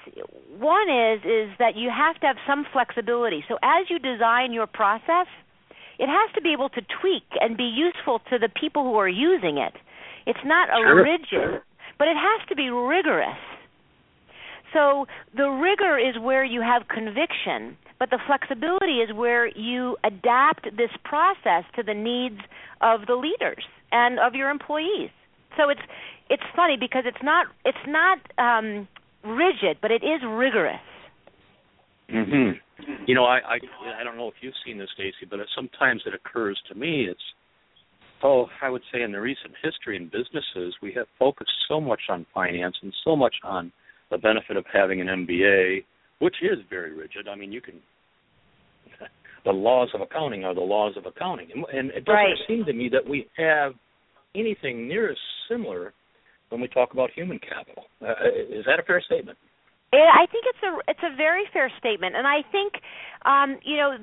One 0.57 0.89
is 0.89 1.21
is 1.21 1.53
that 1.59 1.77
you 1.77 1.93
have 1.93 2.17
to 2.21 2.27
have 2.27 2.37
some 2.47 2.65
flexibility. 2.73 3.45
So 3.47 3.59
as 3.63 3.91
you 3.91 3.99
design 3.99 4.55
your 4.55 4.67
process, 4.67 5.29
it 5.99 6.09
has 6.09 6.33
to 6.35 6.41
be 6.41 6.53
able 6.53 6.71
to 6.71 6.81
tweak 7.01 7.29
and 7.41 7.57
be 7.57 7.69
useful 7.69 8.21
to 8.31 8.39
the 8.39 8.49
people 8.49 8.85
who 8.85 8.97
are 8.97 9.09
using 9.09 9.59
it. 9.59 9.75
It's 10.27 10.45
not 10.45 10.71
a 10.71 10.81
sure. 10.81 11.05
rigid, 11.05 11.61
but 11.99 12.09
it 12.09 12.17
has 12.17 12.49
to 12.49 12.57
be 12.57 12.71
rigorous. 12.71 13.37
So 14.73 15.07
the 15.37 15.49
rigor 15.49 15.99
is 15.99 16.19
where 16.21 16.45
you 16.45 16.63
have 16.63 16.89
conviction, 16.89 17.77
but 17.99 18.11
the 18.11 18.19
flexibility 18.27 19.01
is 19.01 19.15
where 19.15 19.47
you 19.49 19.97
adapt 20.05 20.65
this 20.77 20.91
process 21.05 21.65
to 21.77 21.83
the 21.83 21.95
needs 21.95 22.41
of 22.81 23.07
the 23.07 23.15
leaders 23.15 23.65
and 23.93 24.19
of 24.19 24.35
your 24.35 24.51
employees. 24.51 25.11
So 25.57 25.69
it's 25.69 25.81
it's 26.29 26.43
funny 26.55 26.77
because 26.79 27.05
it's 27.07 27.23
not 27.23 27.47
it's 27.65 27.87
not 27.87 28.19
um, 28.39 28.89
rigid, 29.25 29.79
but 29.81 29.91
it 29.91 30.03
is 30.03 30.21
rigorous. 30.27 30.81
Mhm. 32.11 32.61
You 33.07 33.15
know, 33.15 33.25
I 33.25 33.39
I 33.39 33.59
I 34.01 34.05
don't 34.05 34.17
know 34.17 34.29
if 34.29 34.35
you've 34.41 34.55
seen 34.65 34.79
this, 34.79 34.91
Stacy, 34.95 35.27
but 35.29 35.41
it, 35.41 35.49
sometimes 35.55 36.03
it 36.07 36.15
occurs 36.15 36.61
to 36.69 36.75
me. 36.75 37.07
It's 37.09 37.35
oh, 38.23 38.49
I 38.61 38.69
would 38.69 38.83
say 38.93 39.03
in 39.03 39.13
the 39.13 39.21
recent 39.21 39.55
history 39.63 39.97
in 39.97 40.09
businesses, 40.09 40.75
we 40.83 40.93
have 40.93 41.07
focused 41.19 41.53
so 41.69 41.81
much 41.81 42.03
on 42.09 42.27
finance 42.35 42.77
and 42.83 42.93
so 43.05 43.17
much 43.17 43.35
on 43.45 43.73
the 44.11 44.19
benefit 44.19 44.57
of 44.57 44.65
having 44.73 45.01
an 45.01 45.09
MBA, 45.09 45.85
which 46.19 46.37
is 46.43 46.59
very 46.71 46.93
rigid. 46.93 47.29
I 47.29 47.37
mean, 47.37 47.53
you 47.53 47.61
can 47.61 47.75
the 49.45 49.53
laws 49.53 49.89
of 49.95 50.01
accounting 50.01 50.45
are 50.45 50.55
the 50.55 50.61
laws 50.61 50.95
of 50.97 51.07
accounting, 51.07 51.49
and, 51.55 51.65
and 51.73 51.91
it 51.91 52.05
doesn't 52.05 52.15
right. 52.15 52.37
seem 52.49 52.65
to 52.65 52.73
me 52.73 52.89
that 52.93 53.09
we 53.09 53.29
have 53.37 53.73
anything 54.35 54.89
near 54.89 55.11
as 55.11 55.17
similar 55.49 55.93
when 56.51 56.61
we 56.61 56.69
talk 56.69 56.93
about 56.93 57.11
human 57.15 57.39
capital. 57.39 57.85
Uh, 58.03 58.13
is 58.51 58.65
that 58.67 58.79
a 58.79 58.83
fair 58.83 59.01
statement? 59.01 59.39
I 59.93 60.27
think 60.31 60.45
it's 60.47 60.63
a 60.63 60.91
it's 60.91 61.15
a 61.15 61.17
very 61.17 61.45
fair 61.53 61.71
statement, 61.79 62.17
and 62.17 62.27
I 62.27 62.43
think 62.53 62.75
um, 63.25 63.59
you 63.65 63.77
know 63.77 63.97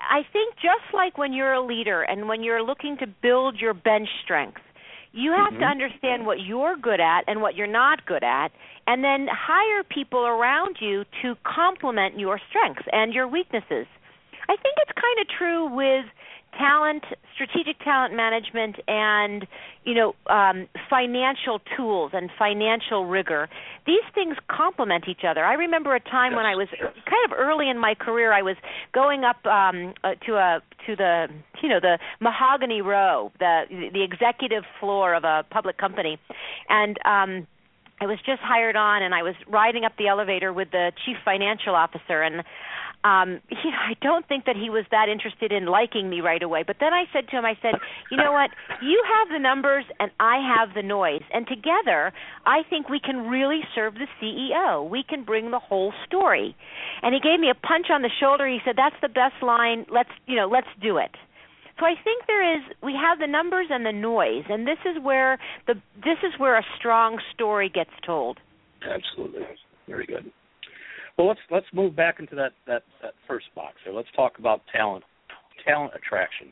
I 0.00 0.22
think 0.32 0.54
just 0.56 0.94
like 0.94 1.18
when 1.18 1.32
you're 1.32 1.54
a 1.54 1.64
leader 1.64 2.02
and 2.02 2.28
when 2.28 2.42
you're 2.42 2.62
looking 2.62 2.96
to 2.98 3.06
build 3.22 3.60
your 3.60 3.74
bench 3.74 4.08
strength, 4.24 4.60
you 5.12 5.32
have 5.32 5.52
mm-hmm. 5.52 5.60
to 5.60 5.66
understand 5.66 6.26
what 6.26 6.40
you're 6.40 6.76
good 6.76 7.00
at 7.00 7.22
and 7.26 7.42
what 7.42 7.56
you're 7.56 7.66
not 7.66 8.06
good 8.06 8.22
at, 8.22 8.52
and 8.86 9.02
then 9.02 9.26
hire 9.30 9.84
people 9.84 10.26
around 10.26 10.76
you 10.80 11.04
to 11.22 11.34
complement 11.44 12.18
your 12.18 12.40
strengths 12.48 12.86
and 12.92 13.12
your 13.12 13.26
weaknesses. 13.26 13.86
I 14.48 14.56
think 14.56 14.74
it's 14.78 14.92
kind 14.94 15.18
of 15.20 15.26
true 15.38 15.74
with 15.74 16.06
talent, 16.56 17.04
strategic 17.34 17.78
talent 17.80 18.14
management, 18.14 18.76
and 18.88 19.46
you 19.84 19.94
know 19.94 20.14
um, 20.26 20.68
financial 20.88 21.60
tools 21.76 22.12
and 22.14 22.30
financial 22.38 23.06
rigor. 23.06 23.48
These 23.86 24.04
things 24.14 24.36
complement 24.48 25.04
each 25.08 25.24
other. 25.26 25.44
I 25.44 25.54
remember 25.54 25.94
a 25.94 26.00
time 26.00 26.32
yes. 26.32 26.36
when 26.36 26.46
I 26.46 26.54
was 26.54 26.68
kind 26.78 27.24
of 27.26 27.32
early 27.36 27.68
in 27.68 27.78
my 27.78 27.94
career. 27.94 28.32
I 28.32 28.42
was 28.42 28.56
going 28.92 29.24
up 29.24 29.44
um, 29.46 29.94
uh, 30.04 30.14
to 30.26 30.36
a 30.36 30.60
to 30.86 30.96
the 30.96 31.28
you 31.62 31.68
know 31.68 31.80
the 31.80 31.98
mahogany 32.20 32.80
row, 32.82 33.32
the 33.38 33.90
the 33.92 34.02
executive 34.02 34.64
floor 34.78 35.14
of 35.14 35.24
a 35.24 35.44
public 35.50 35.78
company, 35.78 36.18
and 36.68 36.98
um, 37.04 37.46
I 38.00 38.06
was 38.06 38.18
just 38.24 38.40
hired 38.40 38.76
on, 38.76 39.02
and 39.02 39.14
I 39.14 39.22
was 39.22 39.34
riding 39.46 39.84
up 39.84 39.92
the 39.98 40.08
elevator 40.08 40.52
with 40.52 40.70
the 40.70 40.92
chief 41.04 41.18
financial 41.22 41.74
officer, 41.74 42.22
and 42.22 42.42
um 43.04 43.40
I 43.50 43.94
don't 44.02 44.26
think 44.28 44.44
that 44.44 44.56
he 44.56 44.70
was 44.70 44.84
that 44.90 45.08
interested 45.08 45.52
in 45.52 45.66
liking 45.66 46.08
me 46.08 46.20
right 46.20 46.42
away. 46.42 46.64
But 46.66 46.76
then 46.80 46.92
I 46.92 47.04
said 47.12 47.28
to 47.28 47.38
him, 47.38 47.44
I 47.44 47.56
said, 47.62 47.74
you 48.10 48.16
know 48.16 48.32
what? 48.32 48.50
You 48.82 49.02
have 49.06 49.28
the 49.28 49.38
numbers 49.38 49.84
and 49.98 50.10
I 50.20 50.38
have 50.56 50.74
the 50.74 50.82
noise, 50.82 51.22
and 51.32 51.46
together 51.46 52.12
I 52.46 52.62
think 52.68 52.88
we 52.88 53.00
can 53.00 53.28
really 53.28 53.60
serve 53.74 53.94
the 53.94 54.08
CEO. 54.20 54.88
We 54.88 55.02
can 55.02 55.24
bring 55.24 55.50
the 55.50 55.58
whole 55.58 55.92
story. 56.06 56.54
And 57.02 57.14
he 57.14 57.20
gave 57.20 57.40
me 57.40 57.50
a 57.50 57.54
punch 57.54 57.86
on 57.90 58.02
the 58.02 58.10
shoulder. 58.20 58.46
He 58.46 58.58
said, 58.64 58.74
that's 58.76 58.96
the 59.00 59.08
best 59.08 59.42
line. 59.42 59.86
Let's 59.90 60.10
you 60.26 60.36
know, 60.36 60.48
let's 60.48 60.68
do 60.82 60.98
it. 60.98 61.10
So 61.80 61.86
I 61.86 61.94
think 62.04 62.26
there 62.26 62.56
is 62.56 62.62
we 62.82 62.92
have 62.92 63.18
the 63.18 63.26
numbers 63.26 63.68
and 63.70 63.86
the 63.86 63.92
noise, 63.92 64.44
and 64.50 64.66
this 64.66 64.78
is 64.84 65.02
where 65.02 65.38
the 65.66 65.74
this 65.96 66.18
is 66.22 66.38
where 66.38 66.58
a 66.58 66.64
strong 66.78 67.18
story 67.34 67.70
gets 67.70 67.90
told. 68.04 68.38
Absolutely, 68.82 69.46
very 69.88 70.06
good. 70.06 70.30
Well, 71.20 71.28
let's 71.28 71.40
let's 71.50 71.66
move 71.74 71.94
back 71.94 72.18
into 72.18 72.34
that 72.36 72.52
that 72.66 72.82
that 73.02 73.12
first 73.28 73.54
box 73.54 73.74
here. 73.84 73.92
Let's 73.92 74.08
talk 74.16 74.38
about 74.38 74.62
talent 74.74 75.04
talent 75.66 75.92
attraction. 75.94 76.48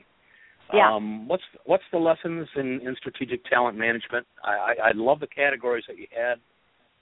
Yeah. 0.75 0.94
Um, 0.94 1.26
what's 1.26 1.42
what's 1.64 1.84
the 1.90 1.96
lessons 1.96 2.46
in, 2.54 2.78
in 2.87 2.94
strategic 2.98 3.42
talent 3.46 3.78
management? 3.78 4.26
I, 4.44 4.50
I, 4.50 4.88
I 4.88 4.92
love 4.94 5.20
the 5.20 5.26
categories 5.26 5.84
that 5.88 5.96
you 5.96 6.06
had. 6.14 6.34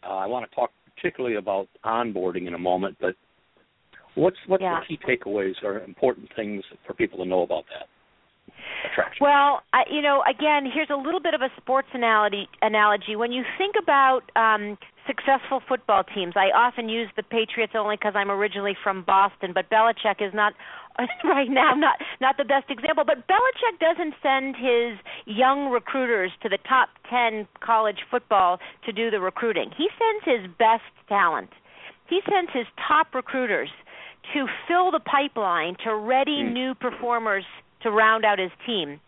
Uh, 0.09 0.15
I 0.15 0.27
want 0.27 0.49
to 0.49 0.55
talk 0.55 0.71
particularly 0.95 1.39
about 1.39 1.67
onboarding 1.85 2.47
in 2.47 2.55
a 2.55 2.59
moment, 2.59 2.99
but 3.01 3.17
what's 4.15 4.37
what's 4.47 4.63
yeah. 4.63 4.79
the 4.89 4.97
key 4.97 5.03
takeaways 5.05 5.55
or 5.65 5.81
important 5.81 6.29
things 6.37 6.63
for 6.87 6.95
people 6.95 7.19
to 7.19 7.25
know 7.29 7.43
about 7.43 7.65
that? 7.75 7.89
Attraction. 8.93 9.19
Well, 9.21 9.63
I, 9.73 9.83
you 9.91 10.03
know, 10.03 10.23
again, 10.31 10.71
here's 10.73 10.91
a 10.91 10.97
little 10.97 11.19
bit 11.19 11.35
of 11.35 11.41
a 11.41 11.49
sports 11.57 11.89
analogy. 11.95 12.47
Analogy. 12.63 13.17
When 13.17 13.33
you 13.33 13.43
think 13.59 13.75
about 13.83 14.21
um, 14.37 14.79
successful 15.07 15.61
football 15.69 16.05
teams. 16.05 16.35
I 16.37 16.51
often 16.55 16.89
use 16.89 17.09
the 17.17 17.23
Patriots 17.23 17.73
only 17.77 17.97
because 17.97 18.15
I'm 18.17 18.31
originally 18.31 18.77
from 18.83 19.03
Boston, 19.05 19.53
but 19.55 19.71
Belichick 19.71 20.21
is 20.21 20.35
not 20.35 20.55
right 21.25 21.51
now 21.51 21.75
not 21.75 21.97
not 22.21 22.37
the 22.37 22.45
best 22.45 22.71
example. 22.71 23.05
But 23.05 23.29
Belichick 23.29 23.79
doesn't 23.81 24.15
send 24.23 24.57
his 24.57 24.99
young 25.27 25.71
recruiters 25.71 26.33
to 26.43 26.49
the 26.49 26.59
top 26.69 26.89
ten 27.09 27.47
college 27.61 27.99
football 28.11 28.59
to 28.85 28.93
do 28.93 29.11
the 29.11 29.21
recruiting. 29.21 29.71
He 29.77 29.89
sends 29.99 30.25
his 30.25 30.51
best 30.59 30.89
talent. 31.09 31.51
He 32.09 32.21
sends 32.31 32.51
his 32.53 32.67
top 32.89 33.15
recruiters 33.15 33.71
to 34.35 34.47
fill 34.67 34.91
the 34.91 35.01
pipeline 35.01 35.77
to 35.85 35.95
ready 35.95 36.43
mm. 36.43 36.53
new 36.53 36.75
performers 36.75 37.45
to 37.83 37.91
round 37.91 38.25
out 38.25 38.39
his 38.39 38.51
team. 38.65 39.01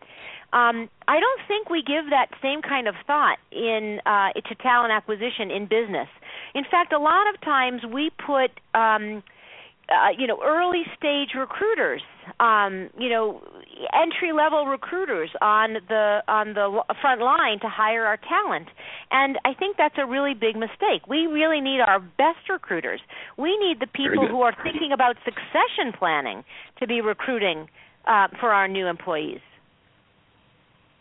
Um, 0.51 0.89
I 1.07 1.19
don't 1.19 1.41
think 1.47 1.69
we 1.69 1.83
give 1.83 2.09
that 2.09 2.29
same 2.41 2.61
kind 2.61 2.87
of 2.87 2.95
thought 3.05 3.37
in 3.51 3.99
uh, 4.05 4.33
to 4.33 4.55
talent 4.55 4.91
acquisition 4.91 5.51
in 5.51 5.65
business. 5.65 6.07
In 6.55 6.63
fact, 6.63 6.91
a 6.91 6.99
lot 6.99 7.29
of 7.33 7.39
times 7.41 7.81
we 7.85 8.09
put 8.25 8.49
um, 8.73 9.21
uh, 9.89 10.09
you 10.17 10.25
know 10.27 10.39
early 10.43 10.83
stage 10.97 11.29
recruiters, 11.37 12.01
um, 12.39 12.89
you 12.97 13.09
know 13.09 13.41
entry 13.93 14.31
level 14.33 14.65
recruiters 14.65 15.29
on 15.41 15.77
the 15.87 16.21
on 16.27 16.53
the 16.53 16.83
front 17.01 17.21
line 17.21 17.59
to 17.59 17.69
hire 17.69 18.05
our 18.05 18.17
talent, 18.17 18.69
and 19.11 19.37
I 19.45 19.53
think 19.53 19.77
that's 19.77 19.95
a 19.97 20.05
really 20.05 20.33
big 20.33 20.55
mistake. 20.55 21.05
We 21.07 21.27
really 21.27 21.61
need 21.61 21.79
our 21.79 21.99
best 21.99 22.49
recruiters. 22.49 23.01
We 23.37 23.57
need 23.57 23.79
the 23.79 23.87
people 23.87 24.27
who 24.27 24.41
are 24.41 24.55
thinking 24.63 24.91
about 24.91 25.15
succession 25.25 25.93
planning 25.97 26.43
to 26.79 26.87
be 26.87 27.01
recruiting 27.01 27.67
uh, 28.05 28.27
for 28.39 28.51
our 28.51 28.67
new 28.67 28.87
employees. 28.87 29.41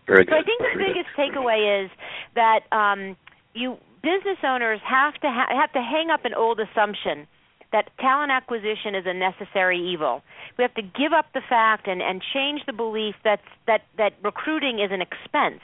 Very 0.08 0.24
good. 0.24 0.32
So 0.32 0.38
I 0.38 0.42
think 0.42 0.60
the 0.60 0.78
biggest 0.78 1.08
takeaway 1.16 1.84
is 1.84 1.90
that 2.34 2.60
um, 2.72 3.16
you 3.54 3.76
business 4.02 4.38
owners 4.42 4.80
have 4.84 5.14
to 5.20 5.28
ha- 5.28 5.52
have 5.52 5.72
to 5.72 5.82
hang 5.82 6.10
up 6.10 6.24
an 6.24 6.34
old 6.34 6.60
assumption 6.60 7.26
that 7.72 7.90
talent 8.00 8.32
acquisition 8.32 8.94
is 8.94 9.04
a 9.04 9.12
necessary 9.12 9.78
evil. 9.78 10.22
We 10.56 10.62
have 10.62 10.72
to 10.74 10.82
give 10.82 11.12
up 11.12 11.26
the 11.34 11.42
fact 11.46 11.86
and, 11.86 12.00
and 12.00 12.22
change 12.32 12.62
the 12.66 12.72
belief 12.72 13.14
that 13.24 13.40
that 13.66 13.82
that 13.98 14.14
recruiting 14.24 14.80
is 14.80 14.90
an 14.90 15.02
expense, 15.02 15.60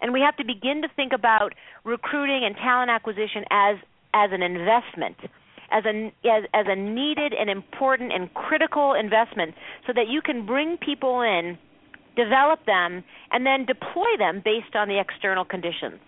and 0.00 0.12
we 0.12 0.20
have 0.20 0.36
to 0.36 0.44
begin 0.44 0.80
to 0.82 0.88
think 0.96 1.12
about 1.12 1.52
recruiting 1.84 2.44
and 2.44 2.56
talent 2.56 2.90
acquisition 2.90 3.44
as 3.50 3.76
as 4.14 4.30
an 4.32 4.42
investment. 4.42 5.16
As 5.74 5.86
a, 5.86 6.12
as, 6.28 6.44
as 6.52 6.66
a 6.68 6.76
needed 6.76 7.32
and 7.32 7.48
important 7.48 8.12
and 8.12 8.28
critical 8.34 8.92
investment 8.92 9.54
so 9.86 9.94
that 9.94 10.06
you 10.06 10.20
can 10.20 10.44
bring 10.44 10.76
people 10.76 11.22
in 11.22 11.56
develop 12.16 12.64
them, 12.66 13.04
and 13.30 13.46
then 13.46 13.66
deploy 13.66 14.16
them 14.18 14.42
based 14.44 14.74
on 14.74 14.88
the 14.88 14.98
external 15.00 15.44
conditions. 15.44 16.00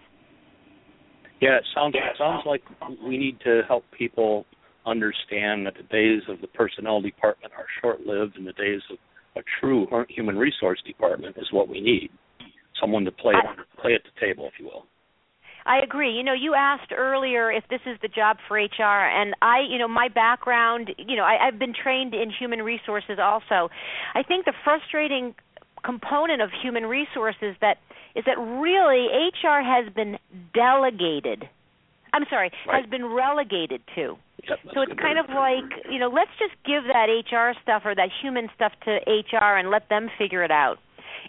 Yeah, 1.41 1.59
it 1.59 1.65
sounds 1.75 1.95
it 1.95 2.17
sounds 2.19 2.43
like 2.47 2.63
we 3.05 3.19
need 3.19 3.39
to 3.45 3.63
help 3.69 3.85
people 3.97 4.47
understand 4.87 5.67
that 5.67 5.75
the 5.77 5.83
days 5.85 6.23
of 6.29 6.41
the 6.41 6.47
personnel 6.49 7.01
department 7.01 7.53
are 7.57 7.67
short-lived, 7.81 8.37
and 8.37 8.47
the 8.47 8.53
days 8.53 8.81
of 8.91 8.99
a 9.37 9.43
true 9.61 9.87
human 10.09 10.37
resource 10.37 10.81
department 10.87 11.37
is 11.39 11.49
what 11.51 11.69
we 11.69 11.81
need. 11.81 12.11
Someone 12.81 13.05
to 13.05 13.13
play 13.13 13.35
I, 13.35 13.81
play 13.81 13.95
at 13.95 14.03
the 14.05 14.21
table, 14.21 14.47
if 14.47 14.55
you 14.59 14.67
will. 14.67 14.87
I 15.67 15.79
agree. 15.79 16.13
You 16.13 16.23
know, 16.23 16.35
you 16.35 16.55
asked 16.55 16.93
earlier 16.97 17.51
if 17.51 17.65
this 17.71 17.81
is 17.87 17.97
the 18.03 18.09
job 18.09 18.37
for 18.47 18.57
HR, 18.59 18.83
and 18.83 19.35
I, 19.41 19.61
you 19.69 19.79
know, 19.79 19.89
my 19.89 20.09
background, 20.09 20.91
you 20.99 21.17
know, 21.17 21.25
I, 21.25 21.47
I've 21.47 21.59
been 21.59 21.73
trained 21.73 22.15
in 22.15 22.31
human 22.31 22.61
resources 22.61 23.19
also. 23.21 23.71
I 24.15 24.23
think 24.23 24.45
the 24.45 24.53
frustrating 24.63 25.35
component 25.85 26.43
of 26.43 26.51
human 26.63 26.85
resources 26.87 27.55
that 27.61 27.79
is 28.15 28.25
that 28.27 28.39
really 28.39 29.09
HR 29.11 29.61
has 29.63 29.93
been 29.93 30.19
delegated. 30.55 31.49
I'm 32.13 32.25
sorry, 32.31 32.53
right. 32.67 32.81
has 32.81 32.91
been 32.91 33.07
relegated 33.07 33.83
to. 33.97 34.17
Yep, 34.49 34.59
so 34.75 34.83
it's 34.83 34.93
kind 35.01 35.19
of 35.19 35.27
like, 35.35 35.65
you 35.91 35.99
know, 35.99 36.09
let's 36.09 36.31
just 36.39 36.55
give 36.65 36.85
that 36.93 37.09
HR 37.09 37.59
stuff 37.63 37.83
or 37.85 37.95
that 37.95 38.09
human 38.23 38.49
stuff 38.55 38.73
to 38.85 39.01
HR 39.09 39.57
and 39.57 39.71
let 39.71 39.89
them 39.89 40.11
figure 40.19 40.45
it 40.45 40.51
out. 40.51 40.77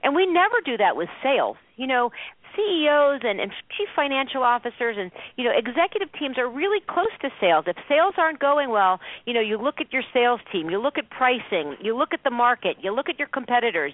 And 0.04 0.14
we 0.14 0.26
never 0.26 0.56
do 0.64 0.78
that 0.78 0.96
with 0.96 1.10
sales. 1.24 1.58
You 1.78 1.88
know, 1.88 2.12
CEOs 2.56 3.22
and, 3.24 3.40
and 3.40 3.52
chief 3.78 3.88
financial 3.96 4.44
officers 4.44 4.96
and 5.00 5.12
you 5.38 5.44
know 5.44 5.52
executive 5.56 6.10
teams 6.18 6.38
are 6.38 6.50
really 6.50 6.80
close 6.88 7.14
to 7.22 7.30
sales. 7.40 7.66
If 7.68 7.78
sales 7.88 8.16
aren't 8.18 8.40
going 8.40 8.70
well, 8.70 9.00
you 9.26 9.34
know 9.34 9.42
you 9.42 9.58
look 9.58 9.76
at 9.80 9.92
your 9.92 10.04
sales 10.14 10.40
team, 10.52 10.70
you 10.70 10.82
look 10.82 10.98
at 10.98 11.10
pricing, 11.10 11.76
you 11.82 11.98
look 11.98 12.14
at 12.14 12.24
the 12.24 12.32
market, 12.32 12.78
you 12.82 12.94
look 12.94 13.10
at 13.10 13.20
your 13.20 13.28
competitors, 13.28 13.94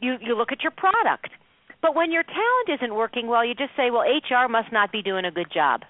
you 0.00 0.16
you 0.20 0.36
look 0.36 0.52
at 0.52 0.62
your 0.62 0.72
product. 0.72 1.30
But 1.80 1.96
when 1.96 2.12
your 2.12 2.22
talent 2.22 2.80
isn't 2.80 2.94
working 2.94 3.26
well, 3.26 3.44
you 3.44 3.54
just 3.54 3.74
say, 3.76 3.90
well, 3.90 4.04
HR 4.06 4.48
must 4.48 4.72
not 4.72 4.92
be 4.92 5.02
doing 5.02 5.24
a 5.24 5.32
good 5.32 5.50
job. 5.52 5.82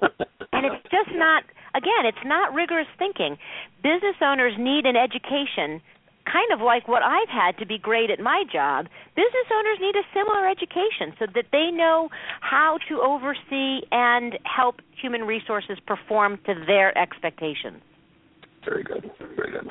and 0.00 0.64
it's 0.64 0.82
just 0.90 1.10
not 1.14 1.42
again, 1.74 2.04
it's 2.04 2.24
not 2.24 2.54
rigorous 2.54 2.88
thinking. 2.98 3.36
Business 3.82 4.16
owners 4.22 4.54
need 4.58 4.86
an 4.86 4.96
education 4.96 5.80
kind 6.30 6.52
of 6.52 6.60
like 6.64 6.86
what 6.88 7.02
I've 7.02 7.28
had 7.28 7.58
to 7.58 7.66
be 7.66 7.78
great 7.78 8.10
at 8.10 8.20
my 8.20 8.44
job, 8.52 8.86
business 9.16 9.48
owners 9.52 9.78
need 9.80 9.96
a 9.96 10.06
similar 10.14 10.48
education 10.48 11.14
so 11.18 11.26
that 11.34 11.46
they 11.52 11.70
know 11.72 12.08
how 12.40 12.78
to 12.88 13.00
oversee 13.00 13.86
and 13.90 14.38
help 14.44 14.76
human 15.00 15.22
resources 15.22 15.78
perform 15.86 16.38
to 16.46 16.54
their 16.66 16.96
expectations. 16.96 17.82
Very 18.64 18.84
good. 18.84 19.10
Very 19.36 19.52
good. 19.52 19.70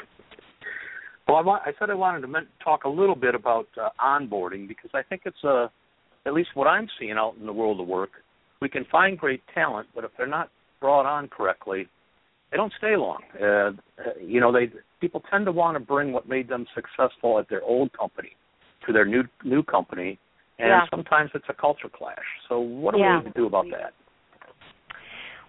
Well, 1.28 1.38
I, 1.38 1.42
want, 1.42 1.62
I 1.66 1.72
said 1.78 1.90
I 1.90 1.94
wanted 1.94 2.22
to 2.22 2.34
talk 2.64 2.86
a 2.86 2.90
little 2.90 3.16
bit 3.16 3.36
about 3.36 3.68
uh, 3.80 3.90
onboarding 4.04 4.68
because 4.68 4.90
I 4.94 5.04
think 5.04 5.22
it's 5.26 5.44
a, 5.44 5.72
at 6.26 6.34
least 6.34 6.50
what 6.56 6.66
I'm 6.66 6.88
seeing 7.00 7.12
out 7.12 7.36
in 7.40 7.46
the 7.46 7.54
world 7.54 7.80
of 7.80 7.88
work. 7.88 8.10
We 8.62 8.68
can 8.68 8.86
find 8.92 9.18
great 9.18 9.42
talent, 9.54 9.88
but 9.94 10.04
if 10.04 10.12
they're 10.18 10.28
not 10.28 10.50
brought 10.82 11.06
on 11.06 11.28
correctly, 11.28 11.88
they 12.52 12.58
don't 12.58 12.74
stay 12.80 12.96
long. 12.98 13.20
Uh, 13.40 13.72
you 14.20 14.42
know, 14.42 14.52
they 14.52 14.72
people 15.00 15.22
tend 15.30 15.46
to 15.46 15.52
want 15.52 15.76
to 15.76 15.80
bring 15.80 16.12
what 16.12 16.28
made 16.28 16.48
them 16.48 16.66
successful 16.76 17.40
at 17.40 17.50
their 17.50 17.64
old 17.64 17.92
company 17.94 18.36
to 18.86 18.94
their 18.94 19.06
new 19.06 19.24
new 19.44 19.64
company, 19.64 20.20
and 20.58 20.70
yeah. 20.70 20.82
sometimes 20.90 21.32
it's 21.34 21.46
a 21.50 21.54
culture 21.54 21.90
clash. 21.90 22.18
So, 22.48 22.60
what 22.60 22.94
do 22.94 23.00
yeah. 23.00 23.18
we 23.18 23.24
need 23.24 23.34
to 23.34 23.40
do 23.40 23.46
about 23.46 23.66
that? 23.72 23.94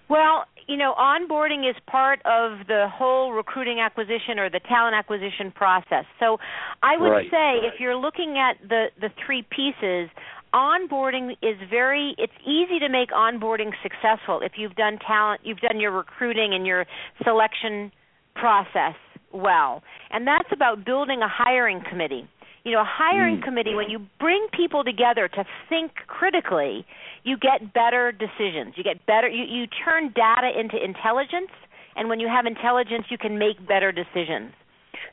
Well, 0.09 0.45
you 0.66 0.76
know, 0.76 0.95
onboarding 0.99 1.69
is 1.69 1.76
part 1.88 2.19
of 2.25 2.66
the 2.66 2.88
whole 2.92 3.33
recruiting 3.33 3.78
acquisition 3.78 4.38
or 4.38 4.50
the 4.50 4.61
talent 4.69 4.97
acquisition 4.97 5.52
process. 5.54 6.04
So, 6.19 6.38
I 6.83 6.97
would 6.97 7.09
right. 7.09 7.30
say 7.30 7.66
if 7.66 7.80
you're 7.80 7.97
looking 7.97 8.37
at 8.38 8.57
the 8.69 8.87
the 9.00 9.11
three 9.25 9.47
pieces, 9.50 10.11
onboarding 10.52 11.33
is 11.42 11.57
very 11.69 12.14
it's 12.19 12.33
easy 12.42 12.78
to 12.80 12.88
make 12.88 13.11
onboarding 13.11 13.71
successful 13.83 14.40
if 14.42 14.52
you've 14.57 14.75
done 14.75 14.99
talent 15.07 15.40
you've 15.45 15.61
done 15.61 15.78
your 15.78 15.92
recruiting 15.92 16.54
and 16.54 16.66
your 16.66 16.85
selection 17.23 17.92
process 18.35 18.97
well. 19.33 19.83
And 20.11 20.27
that's 20.27 20.49
about 20.53 20.85
building 20.85 21.21
a 21.23 21.29
hiring 21.29 21.83
committee. 21.88 22.29
You 22.64 22.73
know 22.73 22.81
a 22.81 22.88
hiring 22.88 23.38
mm. 23.38 23.45
committee 23.45 23.75
when 23.75 23.88
you 23.88 24.07
bring 24.19 24.47
people 24.53 24.85
together 24.85 25.29
to 25.29 25.45
think 25.69 25.93
critically 26.07 26.85
you 27.25 27.38
get 27.38 27.73
better 27.73 28.12
decisions. 28.12 28.75
You 28.77 28.85
get 28.85 29.07
better 29.07 29.29
you 29.29 29.45
you 29.45 29.66
turn 29.66 30.12
data 30.14 30.51
into 30.59 30.77
intelligence 30.83 31.51
and 31.97 32.09
when 32.09 32.21
you 32.21 32.29
have 32.29 32.45
intelligence 32.45 33.05
you 33.09 33.16
can 33.16 33.38
make 33.38 33.66
better 33.66 33.93
decisions. 33.93 34.53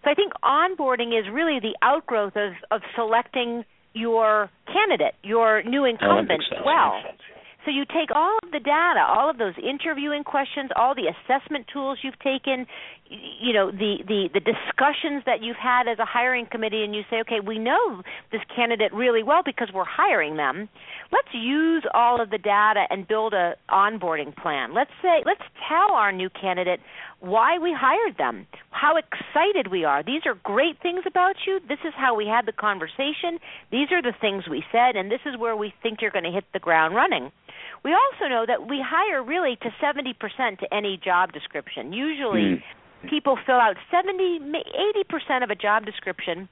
So 0.04 0.12
i 0.12 0.14
think 0.14 0.34
onboarding 0.44 1.18
is 1.18 1.26
really 1.32 1.60
the 1.62 1.76
outgrowth 1.82 2.36
of 2.36 2.52
of 2.70 2.82
selecting 2.96 3.64
your 3.94 4.50
candidate, 4.68 5.16
your 5.24 5.64
new 5.64 5.86
incumbent, 5.86 6.44
well. 6.66 7.02
So 7.66 7.72
you 7.72 7.84
take 7.86 8.14
all 8.16 8.38
the 8.52 8.60
data, 8.60 9.00
all 9.08 9.30
of 9.30 9.38
those 9.38 9.54
interviewing 9.58 10.24
questions, 10.24 10.70
all 10.76 10.96
the 10.96 11.08
assessment 11.08 11.66
tools 11.72 12.00
you've 12.04 12.20
taken, 12.20 12.66
you 13.10 13.54
know, 13.54 13.72
the, 13.72 13.98
the, 14.08 14.30
the 14.34 14.40
discussions 14.40 15.24
that 15.26 15.42
you've 15.42 15.58
had 15.58 15.88
as 15.88 16.00
a 16.00 16.06
hiring 16.06 16.46
committee, 16.46 16.84
and 16.84 16.96
you 16.96 17.04
say, 17.10 17.18
okay, 17.22 17.40
we 17.40 17.58
know 17.58 18.02
this 18.32 18.42
candidate 18.54 18.94
really 18.94 19.24
well 19.24 19.42
because 19.44 19.70
we're 19.74 19.86
hiring 19.86 20.38
them. 20.38 20.70
Let's 21.12 21.34
use 21.34 21.84
all 21.94 22.22
of 22.22 22.30
the 22.30 22.38
data 22.38 22.86
and 22.90 23.08
build 23.08 23.34
a 23.34 23.56
onboarding 23.70 24.36
plan. 24.36 24.74
Let's 24.74 24.92
say, 25.02 25.24
let's 25.26 25.44
tell 25.68 25.96
our 25.96 26.12
new 26.12 26.30
candidate 26.30 26.80
why 27.20 27.58
we 27.58 27.76
hired 27.76 28.18
them, 28.18 28.46
how 28.70 28.96
excited 28.98 29.72
we 29.72 29.84
are. 29.86 30.04
These 30.04 30.22
are 30.26 30.36
great 30.44 30.82
things 30.82 31.04
about 31.08 31.36
you. 31.48 31.60
This 31.68 31.80
is 31.86 31.94
how 31.96 32.16
we 32.16 32.28
had 32.28 32.46
the 32.46 32.52
conversation. 32.52 33.40
These 33.72 33.92
are 33.92 34.02
the 34.02 34.14
things 34.20 34.44
we 34.50 34.64
said, 34.72 34.96
and 34.96 35.10
this 35.10 35.22
is 35.26 35.38
where 35.38 35.56
we 35.56 35.74
think 35.82 36.00
you're 36.02 36.12
going 36.12 36.26
to 36.26 36.32
hit 36.32 36.46
the 36.54 36.60
ground 36.60 36.94
running. 36.94 37.32
We 37.84 37.94
also 37.94 38.28
know 38.30 38.46
that 38.48 38.68
we 38.68 38.84
hire 38.84 39.24
really 39.24 39.58
to 39.62 39.70
70% 39.82 40.60
to 40.60 40.74
any 40.74 41.00
job 41.04 41.32
description. 41.34 41.94
Usually, 41.94 42.58
mm. 42.58 43.10
people 43.10 43.38
fill 43.46 43.56
out 43.56 43.76
70, 43.92 44.40
80% 44.40 45.44
of 45.44 45.50
a 45.50 45.56
job 45.56 45.86
description 45.86 46.50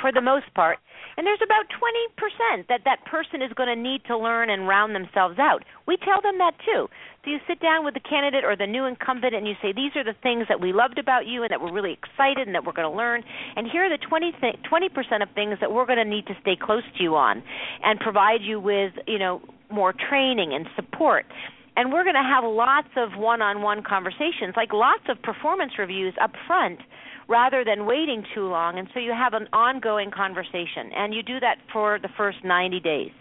for 0.00 0.12
the 0.12 0.20
most 0.20 0.52
part, 0.54 0.78
and 1.16 1.26
there's 1.26 1.40
about 1.44 1.66
20% 1.68 2.68
that 2.68 2.80
that 2.84 3.04
person 3.04 3.42
is 3.42 3.52
going 3.52 3.68
to 3.68 3.76
need 3.76 4.00
to 4.06 4.16
learn 4.16 4.48
and 4.48 4.66
round 4.66 4.94
themselves 4.94 5.38
out. 5.38 5.64
We 5.86 5.98
tell 5.98 6.22
them 6.22 6.38
that 6.38 6.52
too. 6.64 6.88
So 7.22 7.30
you 7.30 7.38
sit 7.46 7.60
down 7.60 7.84
with 7.84 7.92
the 7.92 8.00
candidate 8.00 8.44
or 8.44 8.56
the 8.56 8.66
new 8.66 8.86
incumbent 8.86 9.34
and 9.34 9.46
you 9.46 9.54
say, 9.60 9.72
These 9.72 9.92
are 9.96 10.04
the 10.04 10.16
things 10.22 10.46
that 10.48 10.60
we 10.60 10.72
loved 10.72 10.98
about 10.98 11.26
you 11.26 11.42
and 11.42 11.50
that 11.50 11.60
we're 11.60 11.72
really 11.72 11.92
excited 11.92 12.46
and 12.48 12.54
that 12.54 12.64
we're 12.64 12.72
going 12.72 12.90
to 12.90 12.96
learn. 12.96 13.22
And 13.56 13.68
here 13.70 13.84
are 13.84 13.90
the 13.90 14.00
20 14.00 14.32
th- 14.40 14.56
20% 14.64 15.22
of 15.22 15.28
things 15.34 15.58
that 15.60 15.70
we're 15.70 15.84
going 15.84 15.98
to 15.98 16.08
need 16.08 16.26
to 16.28 16.34
stay 16.40 16.56
close 16.56 16.84
to 16.96 17.02
you 17.02 17.16
on 17.16 17.42
and 17.84 18.00
provide 18.00 18.40
you 18.40 18.58
with, 18.58 18.92
you 19.06 19.18
know, 19.18 19.42
more 19.70 19.92
training 19.92 20.52
and 20.54 20.66
support. 20.76 21.26
And 21.76 21.92
we're 21.92 22.04
going 22.04 22.16
to 22.16 22.22
have 22.22 22.44
lots 22.44 22.88
of 22.96 23.18
one 23.18 23.40
on 23.40 23.62
one 23.62 23.82
conversations, 23.82 24.54
like 24.56 24.72
lots 24.72 25.04
of 25.08 25.22
performance 25.22 25.72
reviews 25.78 26.14
up 26.20 26.32
front 26.46 26.80
rather 27.28 27.64
than 27.64 27.86
waiting 27.86 28.24
too 28.34 28.48
long. 28.48 28.78
And 28.78 28.88
so 28.92 29.00
you 29.00 29.12
have 29.12 29.34
an 29.34 29.48
ongoing 29.52 30.10
conversation. 30.10 30.90
And 30.94 31.14
you 31.14 31.22
do 31.22 31.38
that 31.40 31.58
for 31.72 31.98
the 32.00 32.08
first 32.16 32.38
90 32.44 32.80
days. 32.80 33.12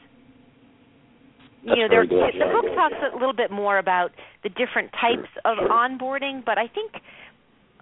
That's 1.64 1.78
you 1.78 1.84
know, 1.84 1.90
there, 1.90 2.08
the 2.08 2.52
book 2.52 2.74
talks 2.74 2.96
a 3.14 3.16
little 3.16 3.34
bit 3.34 3.52
more 3.52 3.78
about 3.78 4.12
the 4.44 4.50
different 4.50 4.92
types 4.94 5.30
of 5.46 5.58
onboarding, 5.58 6.44
but 6.46 6.58
I 6.58 6.68
think 6.68 6.94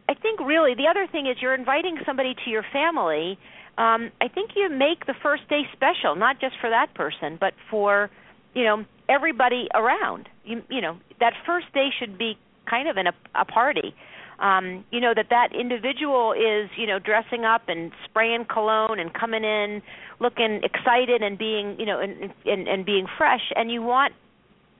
I 0.09 0.13
think 0.15 0.39
really 0.39 0.73
the 0.73 0.87
other 0.87 1.05
thing 1.11 1.27
is 1.27 1.37
you're 1.41 1.53
inviting 1.53 1.97
somebody 2.05 2.33
to 2.45 2.49
your 2.49 2.65
family. 2.73 3.37
Um, 3.77 4.09
I 4.21 4.27
think 4.27 4.51
you 4.55 4.69
make 4.69 5.05
the 5.05 5.13
first 5.21 5.47
day 5.49 5.63
special, 5.73 6.15
not 6.15 6.39
just 6.41 6.55
for 6.59 6.69
that 6.69 6.93
person, 6.95 7.37
but 7.39 7.53
for 7.69 8.09
you 8.57 8.63
know 8.63 8.83
everybody 9.07 9.67
around. 9.75 10.27
You 10.43 10.63
you 10.69 10.81
know 10.81 10.97
that 11.19 11.33
first 11.45 11.71
day 11.73 11.89
should 11.97 12.17
be 12.17 12.37
kind 12.67 12.89
of 12.89 12.97
in 12.97 13.05
a, 13.05 13.13
a 13.35 13.45
party. 13.45 13.93
Um, 14.39 14.83
you 14.91 14.99
know 14.99 15.13
that 15.15 15.27
that 15.29 15.49
individual 15.53 16.33
is 16.33 16.69
you 16.75 16.87
know 16.87 16.97
dressing 16.97 17.45
up 17.45 17.69
and 17.69 17.91
spraying 18.05 18.45
cologne 18.51 18.99
and 18.99 19.13
coming 19.13 19.43
in 19.43 19.81
looking 20.19 20.61
excited 20.63 21.21
and 21.21 21.37
being 21.37 21.79
you 21.79 21.85
know 21.85 21.99
and 21.99 22.33
and, 22.45 22.67
and 22.67 22.83
being 22.83 23.05
fresh. 23.17 23.53
And 23.55 23.71
you 23.71 23.83
want 23.83 24.13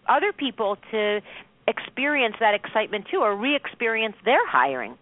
other 0.10 0.34
people 0.34 0.78
to 0.92 1.22
experience 1.68 2.36
that 2.40 2.56
excitement 2.56 3.06
too 3.12 3.18
or 3.18 3.36
re-experience 3.36 4.16
their 4.26 4.46
hiring. 4.48 4.98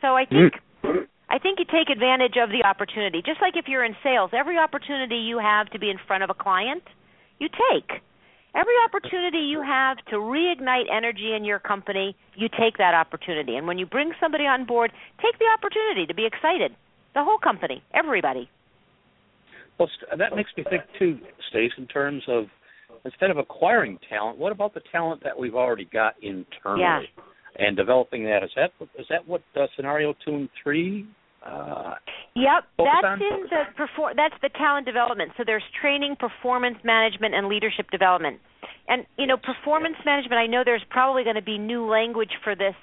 So 0.00 0.14
i 0.14 0.24
think 0.24 0.54
mm. 0.84 1.06
i 1.28 1.38
think 1.38 1.58
you 1.58 1.64
take 1.64 1.90
advantage 1.90 2.36
of 2.40 2.50
the 2.50 2.62
opportunity. 2.64 3.22
Just 3.26 3.40
like 3.40 3.56
if 3.56 3.66
you're 3.66 3.84
in 3.84 3.96
sales 4.04 4.30
every 4.32 4.56
opportunity 4.56 5.16
you 5.16 5.38
have 5.38 5.68
to 5.70 5.78
be 5.80 5.90
in 5.90 5.98
front 6.06 6.22
of 6.22 6.30
a 6.30 6.34
client 6.34 6.84
you 7.40 7.48
take 7.48 8.02
Every 8.54 8.74
opportunity 8.84 9.38
you 9.38 9.62
have 9.62 9.98
to 10.10 10.16
reignite 10.16 10.90
energy 10.92 11.34
in 11.36 11.44
your 11.44 11.60
company, 11.60 12.16
you 12.34 12.48
take 12.48 12.78
that 12.78 12.94
opportunity. 12.94 13.56
And 13.56 13.66
when 13.66 13.78
you 13.78 13.86
bring 13.86 14.12
somebody 14.20 14.44
on 14.44 14.66
board, 14.66 14.90
take 15.22 15.38
the 15.38 15.46
opportunity 15.56 16.06
to 16.06 16.14
be 16.14 16.26
excited. 16.26 16.74
The 17.14 17.22
whole 17.22 17.38
company, 17.38 17.82
everybody. 17.94 18.48
Well, 19.78 19.88
that 20.18 20.36
makes 20.36 20.50
me 20.56 20.64
think 20.68 20.82
too, 20.98 21.18
Stace, 21.48 21.72
in 21.78 21.86
terms 21.86 22.22
of 22.28 22.46
instead 23.04 23.30
of 23.30 23.38
acquiring 23.38 23.98
talent, 24.08 24.38
what 24.38 24.52
about 24.52 24.74
the 24.74 24.82
talent 24.92 25.22
that 25.24 25.38
we've 25.38 25.54
already 25.54 25.88
got 25.90 26.14
internally 26.22 26.82
yeah. 26.82 27.00
and 27.56 27.76
developing 27.76 28.24
that? 28.24 28.42
Is 28.44 28.50
that 28.56 28.72
is 28.98 29.06
that 29.08 29.26
what 29.26 29.42
uh, 29.56 29.66
scenario 29.76 30.14
two 30.24 30.34
and 30.34 30.48
three? 30.62 31.06
Uh, 31.42 31.94
Yep, 32.36 32.64
that's 32.78 33.20
in 33.20 33.42
the 33.50 33.64
perfor- 33.76 34.14
that's 34.14 34.34
the 34.40 34.50
talent 34.50 34.86
development. 34.86 35.32
So 35.36 35.42
there's 35.44 35.64
training, 35.80 36.16
performance 36.16 36.78
management, 36.84 37.34
and 37.34 37.48
leadership 37.48 37.90
development. 37.90 38.38
And 38.88 39.04
you 39.18 39.26
know, 39.26 39.36
performance 39.36 39.96
management. 40.04 40.38
I 40.38 40.46
know 40.46 40.62
there's 40.64 40.84
probably 40.90 41.24
going 41.24 41.36
to 41.36 41.42
be 41.42 41.58
new 41.58 41.84
language 41.90 42.30
for 42.44 42.54
this 42.54 42.74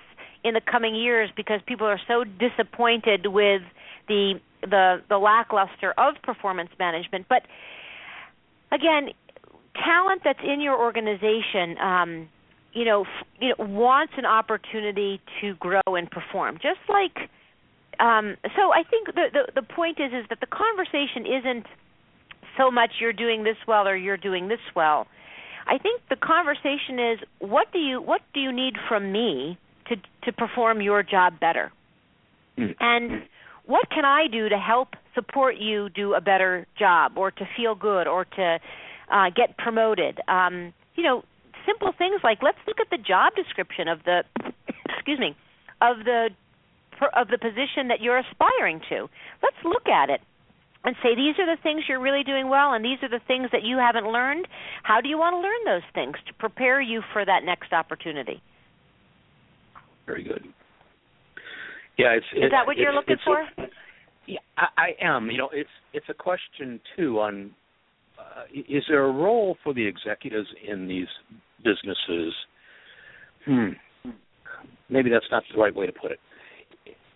in 0.43 0.54
the 0.54 0.62
coming 0.62 0.96
years 0.96 1.30
because 1.36 1.62
people 1.65 1.88
are 1.88 2.00
so 2.08 2.26
disappointed 2.26 3.28
with 3.28 3.62
the 4.10 4.34
the 4.62 5.02
the 5.08 5.17
lackluster 5.17 5.93
of 5.98 6.15
performance 6.24 6.70
management. 6.78 7.28
But 7.30 7.43
again, 8.72 9.10
talent 9.76 10.22
that's 10.26 10.43
in 10.43 10.60
your 10.60 10.78
organization, 10.78 11.78
um, 11.82 12.30
you 12.74 12.84
know, 12.84 13.04
f- 13.04 13.28
you 13.39 13.50
know, 13.50 13.65
wants 13.65 14.13
an 14.17 14.26
opportunity 14.26 15.22
to 15.39 15.56
grow 15.56 15.82
and 15.88 16.12
perform, 16.12 16.56
just 16.56 16.80
like. 16.89 17.30
Um, 17.99 18.38
so 18.55 18.71
I 18.73 18.83
think 18.89 19.07
the, 19.07 19.27
the 19.33 19.62
the 19.62 19.62
point 19.62 19.99
is 19.99 20.12
is 20.13 20.25
that 20.29 20.39
the 20.39 20.47
conversation 20.47 21.25
isn't 21.25 21.65
so 22.57 22.71
much 22.71 22.91
you're 22.99 23.13
doing 23.13 23.43
this 23.43 23.57
well 23.67 23.88
or 23.88 23.95
you're 23.95 24.17
doing 24.17 24.47
this 24.47 24.60
well. 24.75 25.07
I 25.67 25.77
think 25.77 26.01
the 26.10 26.15
conversation 26.15 26.99
is 26.99 27.19
what 27.39 27.71
do 27.71 27.79
you 27.79 28.01
what 28.01 28.21
do 28.33 28.39
you 28.39 28.51
need 28.51 28.75
from 28.88 29.12
me 29.12 29.57
to 29.89 29.95
to 30.23 30.31
perform 30.31 30.81
your 30.81 31.03
job 31.03 31.39
better, 31.39 31.71
Mm. 32.57 32.75
and 32.79 33.23
what 33.65 33.89
can 33.91 34.03
I 34.05 34.27
do 34.27 34.49
to 34.49 34.57
help 34.57 34.95
support 35.13 35.57
you 35.57 35.89
do 35.89 36.13
a 36.15 36.21
better 36.21 36.65
job 36.79 37.17
or 37.17 37.31
to 37.31 37.45
feel 37.55 37.75
good 37.75 38.07
or 38.07 38.25
to 38.25 38.60
uh, 39.12 39.29
get 39.36 39.57
promoted. 39.57 40.19
Um, 40.27 40.73
you 40.95 41.03
know, 41.03 41.23
simple 41.65 41.91
things 41.97 42.21
like 42.23 42.41
let's 42.41 42.57
look 42.65 42.79
at 42.79 42.89
the 42.89 42.97
job 42.97 43.36
description 43.36 43.88
of 43.88 44.03
the 44.03 44.23
excuse 44.89 45.19
me 45.19 45.36
of 45.81 45.97
the 46.05 46.29
of 47.15 47.27
the 47.27 47.38
position 47.38 47.88
that 47.89 48.01
you're 48.01 48.17
aspiring 48.17 48.81
to. 48.89 49.07
Let's 49.43 49.62
look 49.63 49.88
at 49.88 50.10
it 50.10 50.21
and 50.83 50.95
say 51.03 51.15
these 51.15 51.36
are 51.39 51.45
the 51.45 51.62
things 51.62 51.83
you're 51.88 52.01
really 52.01 52.23
doing 52.23 52.49
well 52.49 52.73
and 52.73 52.83
these 52.83 52.97
are 53.03 53.10
the 53.10 53.23
things 53.27 53.49
that 53.51 53.63
you 53.63 53.77
haven't 53.77 54.12
learned. 54.12 54.47
How 54.83 55.01
do 55.01 55.10
you 55.10 55.17
want 55.17 55.33
to 55.33 55.39
learn 55.39 55.62
those 55.65 55.88
things 55.93 56.15
to 56.27 56.33
prepare 56.33 56.81
you 56.81 57.01
for 57.13 57.25
that 57.25 57.43
next 57.43 57.73
opportunity? 57.73 58.41
Very 60.05 60.23
good. 60.23 60.43
Yeah, 61.97 62.13
it's 62.15 62.25
Is 62.33 62.43
it- 62.43 62.51
that 62.51 62.65
what 62.65 62.77
you're 62.77 62.93
looking 62.93 63.17
for? 63.25 63.45
Yeah, 64.27 64.39
I, 64.57 64.67
I 64.77 65.05
am. 65.05 65.31
You 65.31 65.38
know, 65.38 65.49
it's 65.53 65.69
it's 65.93 66.05
a 66.10 66.13
question 66.13 66.81
too 66.97 67.19
on 67.19 67.51
uh, 68.19 68.43
is 68.53 68.83
there 68.89 69.05
a 69.05 69.12
role 69.12 69.57
for 69.63 69.73
the 69.73 69.86
executives 69.86 70.47
in 70.67 70.88
these 70.88 71.07
businesses? 71.63 72.33
Hmm. 73.45 73.69
Maybe 74.89 75.10
that's 75.10 75.25
not 75.31 75.43
the 75.53 75.60
right 75.60 75.73
way 75.73 75.86
to 75.86 75.91
put 75.93 76.12
it. 76.12 76.19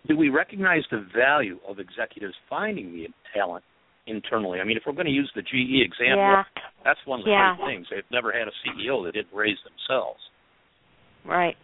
Do 0.08 0.16
we 0.16 0.28
recognize 0.30 0.82
the 0.90 1.06
value 1.14 1.58
of 1.66 1.78
executives 1.78 2.34
finding 2.50 2.92
the 2.92 3.08
talent 3.34 3.64
internally? 4.06 4.60
I 4.60 4.64
mean, 4.64 4.76
if 4.76 4.82
we're 4.86 4.92
going 4.92 5.06
to 5.06 5.12
use 5.12 5.30
the 5.34 5.42
GE 5.42 5.80
example, 5.80 6.18
Yeah. 6.18 6.44
that's 6.84 6.98
one 7.06 7.20
of 7.20 7.24
the 7.24 7.30
Yeah. 7.30 7.56
great 7.56 7.66
things. 7.66 7.88
They've 7.88 8.10
never 8.10 8.32
had 8.32 8.48
a 8.48 8.52
CEO 8.64 9.04
that 9.04 9.12
didn't 9.12 9.32
raise 9.32 9.58
themselves. 9.62 10.20
Right. 11.24 11.56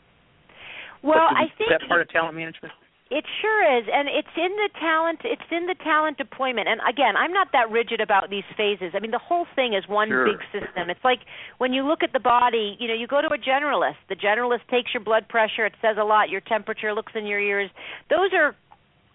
Well, 1.03 1.29
we- 1.31 1.37
I 1.37 1.49
think 1.49 1.71
is 1.73 1.79
that 1.81 1.89
part 1.89 2.01
of 2.01 2.09
talent 2.11 2.37
management. 2.37 2.73
It 3.11 3.25
sure 3.41 3.79
is, 3.79 3.87
and 3.91 4.07
it's 4.07 4.29
in 4.37 4.53
the 4.57 4.69
talent. 4.79 5.21
It's 5.25 5.49
in 5.51 5.65
the 5.65 5.75
talent 5.83 6.19
deployment. 6.19 6.69
And 6.69 6.79
again, 6.87 7.17
I'm 7.17 7.33
not 7.33 7.49
that 7.53 7.71
rigid 7.71 8.01
about 8.03 8.29
these 8.29 8.45
phases. 8.55 8.93
I 8.95 9.01
mean, 9.01 9.13
the 9.13 9.19
whole 9.19 9.47
thing 9.57 9.73
is 9.73 9.89
one 9.89 10.09
Sure. 10.09 10.27
big 10.27 10.43
system. 10.53 10.91
It's 10.91 11.03
like 11.05 11.21
when 11.57 11.73
you 11.73 11.89
look 11.89 12.03
at 12.03 12.13
the 12.13 12.21
body. 12.21 12.77
You 12.79 12.89
know, 12.89 12.95
you 12.95 13.07
go 13.07 13.23
to 13.23 13.29
a 13.29 13.39
generalist. 13.39 13.97
The 14.09 14.15
generalist 14.17 14.67
takes 14.69 14.93
your 14.93 15.03
blood 15.03 15.27
pressure. 15.29 15.65
It 15.65 15.75
says 15.81 15.97
a 15.99 16.05
lot. 16.05 16.29
Your 16.29 16.43
temperature, 16.43 16.93
looks 16.93 17.13
in 17.15 17.25
your 17.27 17.41
ears. 17.41 17.71
Those 18.11 18.33
are, 18.35 18.55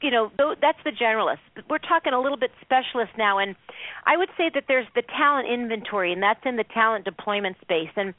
you 0.01 0.10
know, 0.10 0.32
that's 0.60 0.82
the 0.84 0.91
generalist. 0.91 1.39
We're 1.69 1.77
talking 1.77 2.13
a 2.13 2.19
little 2.19 2.38
bit 2.38 2.51
specialist 2.62 3.12
now, 3.17 3.38
and 3.38 3.56
I 4.06 4.17
would 4.17 4.29
say 4.38 4.49
that 4.53 4.65
there's 4.67 4.88
the 4.95 5.03
talent 5.03 5.47
inventory, 5.47 6.12
and 6.12 6.21
that's 6.21 6.41
in 6.45 6.56
the 6.56 6.65
talent 6.65 7.06
deployment 7.06 7.58
space. 7.62 7.91
And 7.95 8.13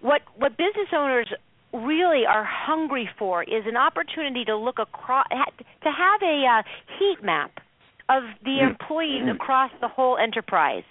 what 0.00 0.22
what 0.36 0.56
business 0.56 0.88
owners 0.92 1.28
really 1.76 2.24
are 2.26 2.44
hungry 2.44 3.08
for 3.18 3.42
is 3.42 3.64
an 3.66 3.76
opportunity 3.76 4.44
to 4.44 4.56
look 4.56 4.78
across 4.78 5.26
to 5.30 5.90
have 5.90 6.22
a 6.22 6.44
uh, 6.46 6.62
heat 6.98 7.22
map 7.22 7.60
of 8.08 8.22
the 8.44 8.58
Mm. 8.62 8.70
employees 8.70 9.28
across 9.28 9.70
the 9.80 9.88
whole 9.88 10.16
enterprise. 10.16 10.84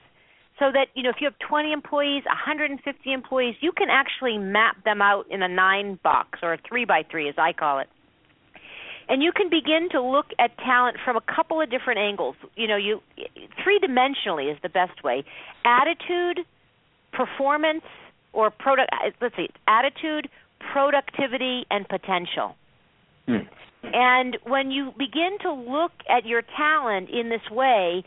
So 0.59 0.71
that 0.71 0.87
you 0.93 1.03
know 1.03 1.09
if 1.09 1.17
you 1.19 1.25
have 1.27 1.37
20 1.39 1.73
employees 1.73 2.23
150 2.25 3.11
employees 3.11 3.55
you 3.59 3.73
can 3.73 3.89
actually 3.89 4.37
map 4.37 4.81
them 4.85 5.01
out 5.01 5.25
in 5.29 5.41
a 5.41 5.47
nine 5.49 5.99
box 6.01 6.39
or 6.41 6.53
a 6.53 6.57
three 6.57 6.85
by 6.85 7.03
three 7.03 7.27
as 7.27 7.35
i 7.37 7.51
call 7.51 7.79
it. 7.79 7.89
And 9.09 9.21
you 9.21 9.31
can 9.33 9.49
begin 9.49 9.89
to 9.91 10.01
look 10.01 10.27
at 10.39 10.57
talent 10.57 10.97
from 11.03 11.15
a 11.17 11.21
couple 11.21 11.61
of 11.61 11.69
different 11.69 11.99
angles. 11.99 12.35
You 12.55 12.67
know 12.67 12.77
you 12.77 13.01
three 13.63 13.79
dimensionally 13.79 14.51
is 14.51 14.57
the 14.63 14.69
best 14.69 15.03
way. 15.03 15.25
Attitude 15.65 16.45
performance 17.11 17.83
or 18.33 18.49
product 18.49 18.91
let's 19.21 19.35
see 19.35 19.49
attitude 19.67 20.29
productivity 20.71 21.65
and 21.69 21.87
potential 21.87 22.55
Hmm. 23.27 23.37
and 23.83 24.37
when 24.43 24.69
you 24.69 24.93
begin 24.97 25.37
to 25.41 25.51
look 25.51 25.91
at 26.07 26.25
your 26.25 26.43
talent 26.55 27.09
in 27.09 27.29
this 27.29 27.41
way, 27.49 28.03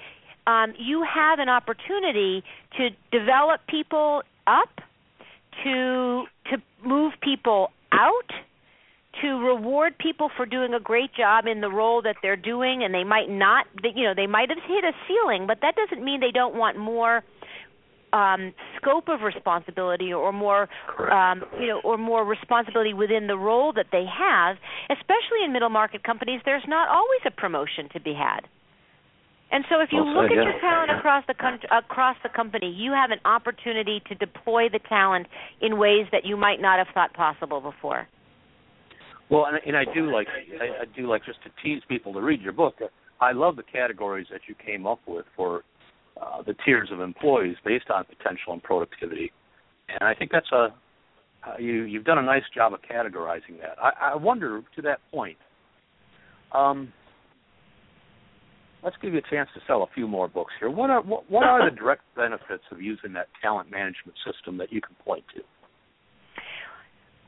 um, 0.46 0.72
you 0.78 1.02
have 1.02 1.40
an 1.40 1.48
opportunity 1.48 2.44
to 2.76 2.90
develop 3.10 3.60
people 3.68 4.22
up, 4.46 4.70
to 5.64 6.24
to 6.50 6.62
move 6.84 7.14
people 7.20 7.70
out, 7.92 8.30
to 9.20 9.28
reward 9.44 9.98
people 9.98 10.30
for 10.36 10.46
doing 10.46 10.72
a 10.72 10.80
great 10.80 11.12
job 11.14 11.46
in 11.46 11.60
the 11.60 11.70
role 11.70 12.00
that 12.02 12.16
they're 12.22 12.36
doing, 12.36 12.84
and 12.84 12.94
they 12.94 13.04
might 13.04 13.28
not, 13.28 13.66
you 13.82 14.04
know, 14.04 14.14
they 14.14 14.28
might 14.28 14.48
have 14.50 14.62
hit 14.66 14.84
a 14.84 14.92
ceiling, 15.06 15.46
but 15.46 15.58
that 15.62 15.74
doesn't 15.74 16.04
mean 16.04 16.20
they 16.20 16.30
don't 16.30 16.54
want 16.54 16.78
more 16.78 17.24
um, 18.12 18.52
scope 18.80 19.08
of 19.08 19.20
responsibility 19.20 20.12
or 20.12 20.32
more 20.32 20.68
um, 21.10 21.44
you 21.60 21.66
know 21.68 21.80
or 21.84 21.98
more 21.98 22.24
responsibility 22.24 22.94
within 22.94 23.26
the 23.26 23.36
role 23.36 23.72
that 23.72 23.86
they 23.92 24.04
have 24.06 24.56
especially 24.90 25.44
in 25.44 25.52
middle 25.52 25.68
market 25.70 26.02
companies 26.02 26.40
there's 26.44 26.64
not 26.66 26.88
always 26.88 27.20
a 27.26 27.30
promotion 27.30 27.88
to 27.92 28.00
be 28.00 28.14
had 28.14 28.40
and 29.50 29.64
so 29.70 29.80
if 29.80 29.88
you 29.92 30.04
Well 30.04 30.22
look 30.22 30.30
said, 30.30 30.38
at 30.38 30.44
yeah. 30.44 30.50
your 30.52 30.60
talent 30.60 30.90
across 30.90 31.24
the 31.26 31.34
con- 31.34 31.60
across 31.70 32.16
the 32.22 32.28
company 32.28 32.70
you 32.70 32.92
have 32.92 33.10
an 33.10 33.20
opportunity 33.24 34.00
to 34.08 34.14
deploy 34.14 34.68
the 34.68 34.80
talent 34.88 35.26
in 35.60 35.78
ways 35.78 36.06
that 36.12 36.24
you 36.24 36.36
might 36.36 36.60
not 36.60 36.78
have 36.78 36.88
thought 36.94 37.12
possible 37.14 37.60
before 37.60 38.08
Well, 39.30 39.46
and, 39.46 39.58
and 39.66 39.76
I 39.76 39.84
do 39.92 40.10
like 40.12 40.28
I, 40.28 40.82
I 40.82 40.84
do 40.96 41.06
like 41.06 41.24
just 41.24 41.42
to 41.44 41.50
tease 41.62 41.82
people 41.88 42.12
to 42.14 42.20
read 42.20 42.40
your 42.40 42.52
book. 42.52 42.76
I 43.20 43.32
love 43.32 43.56
the 43.56 43.62
categories 43.64 44.26
that 44.30 44.42
you 44.48 44.54
came 44.54 44.86
up 44.86 45.00
with 45.06 45.26
for 45.36 45.64
uh, 46.20 46.42
the 46.42 46.54
tiers 46.64 46.88
of 46.92 47.00
employees 47.00 47.56
based 47.64 47.90
on 47.90 48.04
potential 48.04 48.52
and 48.52 48.62
productivity, 48.62 49.32
and 49.88 50.02
I 50.02 50.14
think 50.14 50.30
that's 50.30 50.50
a 50.52 50.74
uh, 51.46 51.54
you 51.58 51.82
you've 51.84 52.04
done 52.04 52.18
a 52.18 52.22
nice 52.22 52.42
job 52.54 52.72
of 52.72 52.80
categorizing 52.82 53.60
that. 53.60 53.76
I, 53.82 54.12
I 54.12 54.16
wonder 54.16 54.62
to 54.76 54.82
that 54.82 54.98
point. 55.12 55.38
Um, 56.52 56.92
let's 58.82 58.96
give 59.02 59.12
you 59.12 59.18
a 59.18 59.30
chance 59.30 59.48
to 59.54 59.60
sell 59.66 59.82
a 59.82 59.86
few 59.94 60.08
more 60.08 60.28
books 60.28 60.52
here. 60.58 60.70
What 60.70 60.90
are 60.90 61.02
what, 61.02 61.30
what 61.30 61.44
are 61.44 61.70
the 61.70 61.76
direct 61.76 62.02
benefits 62.16 62.64
of 62.70 62.80
using 62.80 63.12
that 63.14 63.28
talent 63.40 63.70
management 63.70 64.16
system 64.26 64.58
that 64.58 64.72
you 64.72 64.80
can 64.80 64.96
point 65.04 65.24
to? 65.36 65.42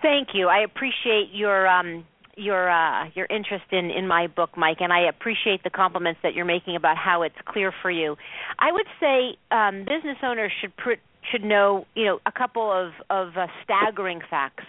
Thank 0.03 0.29
you. 0.33 0.48
I 0.48 0.61
appreciate 0.61 1.29
your 1.33 1.68
um, 1.68 2.07
your 2.37 2.71
uh, 2.71 3.09
your 3.14 3.27
interest 3.27 3.64
in 3.73 3.90
in 3.90 4.07
my 4.07 4.27
book, 4.27 4.51
Mike, 4.57 4.79
and 4.81 4.93
I 4.93 5.09
appreciate 5.09 5.62
the 5.62 5.71
compliments 5.71 6.21
that 6.23 6.35
you're 6.35 6.45
making 6.45 6.77
about 6.77 6.97
how 6.97 7.23
it's 7.23 7.35
clear 7.47 7.73
for 7.83 7.90
you. 7.90 8.16
I 8.59 8.73
would 8.73 8.87
say 8.99 9.37
um, 9.51 9.81
business 9.81 10.19
owners 10.23 10.53
should 10.61 10.77
pr- 10.77 11.03
should 11.31 11.45
know 11.45 11.87
you 11.95 12.05
know 12.05 12.19
a 12.27 12.33
couple 12.33 12.71
of 12.71 12.93
of 13.11 13.37
uh, 13.37 13.47
staggering 13.64 14.21
facts. 14.29 14.64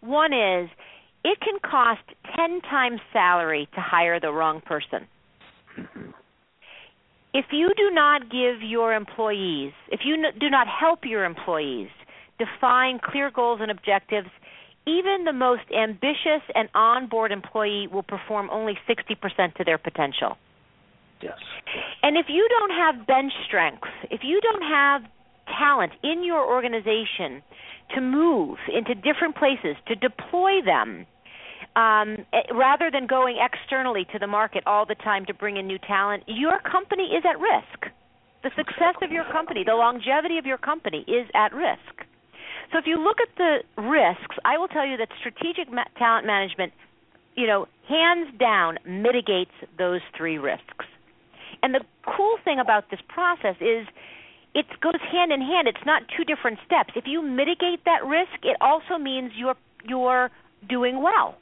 One 0.00 0.32
is 0.32 0.68
it 1.24 1.38
can 1.40 1.58
cost 1.68 2.02
ten 2.36 2.60
times 2.62 3.00
salary 3.12 3.68
to 3.74 3.80
hire 3.80 4.20
the 4.20 4.32
wrong 4.32 4.60
person. 4.60 5.06
If 7.32 7.46
you 7.52 7.70
do 7.76 7.90
not 7.92 8.22
give 8.22 8.60
your 8.60 8.92
employees, 8.92 9.72
if 9.88 10.00
you 10.04 10.14
n- 10.14 10.38
do 10.40 10.50
not 10.50 10.66
help 10.66 11.00
your 11.04 11.24
employees 11.24 11.88
define 12.38 12.98
clear 13.02 13.30
goals 13.30 13.60
and 13.62 13.70
objectives, 13.70 14.28
even 14.90 15.24
the 15.24 15.32
most 15.32 15.62
ambitious 15.76 16.42
and 16.54 16.68
on-board 16.74 17.32
employee 17.32 17.86
will 17.86 18.02
perform 18.02 18.48
only 18.50 18.74
60% 18.88 19.54
to 19.54 19.64
their 19.64 19.78
potential. 19.78 20.36
Yes. 21.22 21.38
And 22.02 22.16
if 22.16 22.26
you 22.28 22.48
don't 22.48 22.70
have 22.70 23.06
bench 23.06 23.32
strength, 23.46 23.86
if 24.10 24.20
you 24.22 24.40
don't 24.40 24.62
have 24.62 25.02
talent 25.58 25.92
in 26.02 26.24
your 26.24 26.44
organization 26.44 27.42
to 27.94 28.00
move 28.00 28.58
into 28.72 28.94
different 28.94 29.36
places, 29.36 29.76
to 29.88 29.94
deploy 29.94 30.62
them, 30.64 31.06
um, 31.76 32.24
eh, 32.32 32.42
rather 32.54 32.90
than 32.90 33.06
going 33.06 33.36
externally 33.38 34.06
to 34.12 34.18
the 34.18 34.26
market 34.26 34.62
all 34.66 34.86
the 34.86 34.94
time 34.94 35.26
to 35.26 35.34
bring 35.34 35.56
in 35.56 35.66
new 35.66 35.78
talent, 35.78 36.24
your 36.26 36.58
company 36.60 37.04
is 37.16 37.24
at 37.24 37.38
risk. 37.38 37.92
The 38.42 38.50
success 38.56 38.96
of 39.02 39.12
your 39.12 39.24
company, 39.30 39.64
the 39.64 39.74
longevity 39.74 40.38
of 40.38 40.46
your 40.46 40.58
company 40.58 41.04
is 41.06 41.28
at 41.34 41.52
risk. 41.52 42.06
So 42.72 42.78
if 42.78 42.86
you 42.86 43.02
look 43.02 43.18
at 43.20 43.34
the 43.36 43.82
risks, 43.82 44.36
I 44.44 44.58
will 44.58 44.68
tell 44.68 44.86
you 44.86 44.96
that 44.98 45.08
strategic 45.18 45.72
ma- 45.72 45.90
talent 45.98 46.26
management, 46.26 46.72
you 47.36 47.46
know, 47.46 47.66
hands 47.88 48.28
down 48.38 48.78
mitigates 48.86 49.50
those 49.76 50.00
three 50.16 50.38
risks. 50.38 50.86
And 51.62 51.74
the 51.74 51.80
cool 52.06 52.36
thing 52.44 52.58
about 52.60 52.90
this 52.90 53.00
process 53.08 53.56
is 53.60 53.86
it 54.54 54.66
goes 54.80 55.00
hand 55.12 55.32
in 55.32 55.40
hand. 55.40 55.68
It's 55.68 55.84
not 55.84 56.02
two 56.16 56.24
different 56.24 56.58
steps. 56.64 56.90
If 56.96 57.04
you 57.06 57.22
mitigate 57.22 57.84
that 57.84 58.04
risk, 58.06 58.42
it 58.42 58.56
also 58.60 58.98
means 58.98 59.32
you're 59.36 59.56
you're 59.84 60.30
doing 60.68 61.02
well. 61.02 61.36